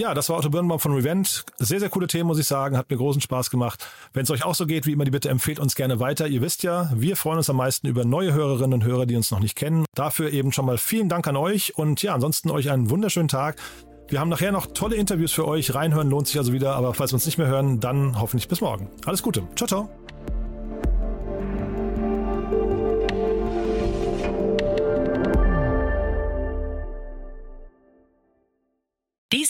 Ja, 0.00 0.14
das 0.14 0.30
war 0.30 0.38
Otto 0.38 0.48
Birnbaum 0.48 0.80
von 0.80 0.94
Revent. 0.94 1.44
Sehr, 1.58 1.78
sehr 1.78 1.90
coole 1.90 2.06
Themen, 2.06 2.26
muss 2.26 2.38
ich 2.38 2.46
sagen. 2.46 2.78
Hat 2.78 2.88
mir 2.88 2.96
großen 2.96 3.20
Spaß 3.20 3.50
gemacht. 3.50 3.86
Wenn 4.14 4.22
es 4.22 4.30
euch 4.30 4.46
auch 4.46 4.54
so 4.54 4.64
geht, 4.64 4.86
wie 4.86 4.92
immer 4.92 5.04
die 5.04 5.10
Bitte, 5.10 5.28
empfehlt 5.28 5.58
uns 5.58 5.74
gerne 5.74 6.00
weiter. 6.00 6.26
Ihr 6.26 6.40
wisst 6.40 6.62
ja, 6.62 6.90
wir 6.94 7.16
freuen 7.16 7.36
uns 7.36 7.50
am 7.50 7.56
meisten 7.56 7.86
über 7.86 8.06
neue 8.06 8.32
Hörerinnen 8.32 8.72
und 8.72 8.84
Hörer, 8.84 9.04
die 9.04 9.14
uns 9.14 9.30
noch 9.30 9.40
nicht 9.40 9.56
kennen. 9.56 9.84
Dafür 9.94 10.32
eben 10.32 10.52
schon 10.52 10.64
mal 10.64 10.78
vielen 10.78 11.10
Dank 11.10 11.28
an 11.28 11.36
euch 11.36 11.76
und 11.76 12.00
ja, 12.00 12.14
ansonsten 12.14 12.50
euch 12.50 12.70
einen 12.70 12.88
wunderschönen 12.88 13.28
Tag. 13.28 13.56
Wir 14.08 14.20
haben 14.20 14.30
nachher 14.30 14.52
noch 14.52 14.68
tolle 14.68 14.96
Interviews 14.96 15.32
für 15.32 15.46
euch. 15.46 15.74
Reinhören 15.74 16.08
lohnt 16.08 16.28
sich 16.28 16.38
also 16.38 16.54
wieder, 16.54 16.76
aber 16.76 16.94
falls 16.94 17.12
wir 17.12 17.16
uns 17.16 17.26
nicht 17.26 17.36
mehr 17.36 17.48
hören, 17.48 17.78
dann 17.78 18.18
hoffentlich 18.18 18.48
bis 18.48 18.62
morgen. 18.62 18.88
Alles 19.04 19.22
Gute. 19.22 19.42
Ciao, 19.54 19.68
ciao. 19.68 19.90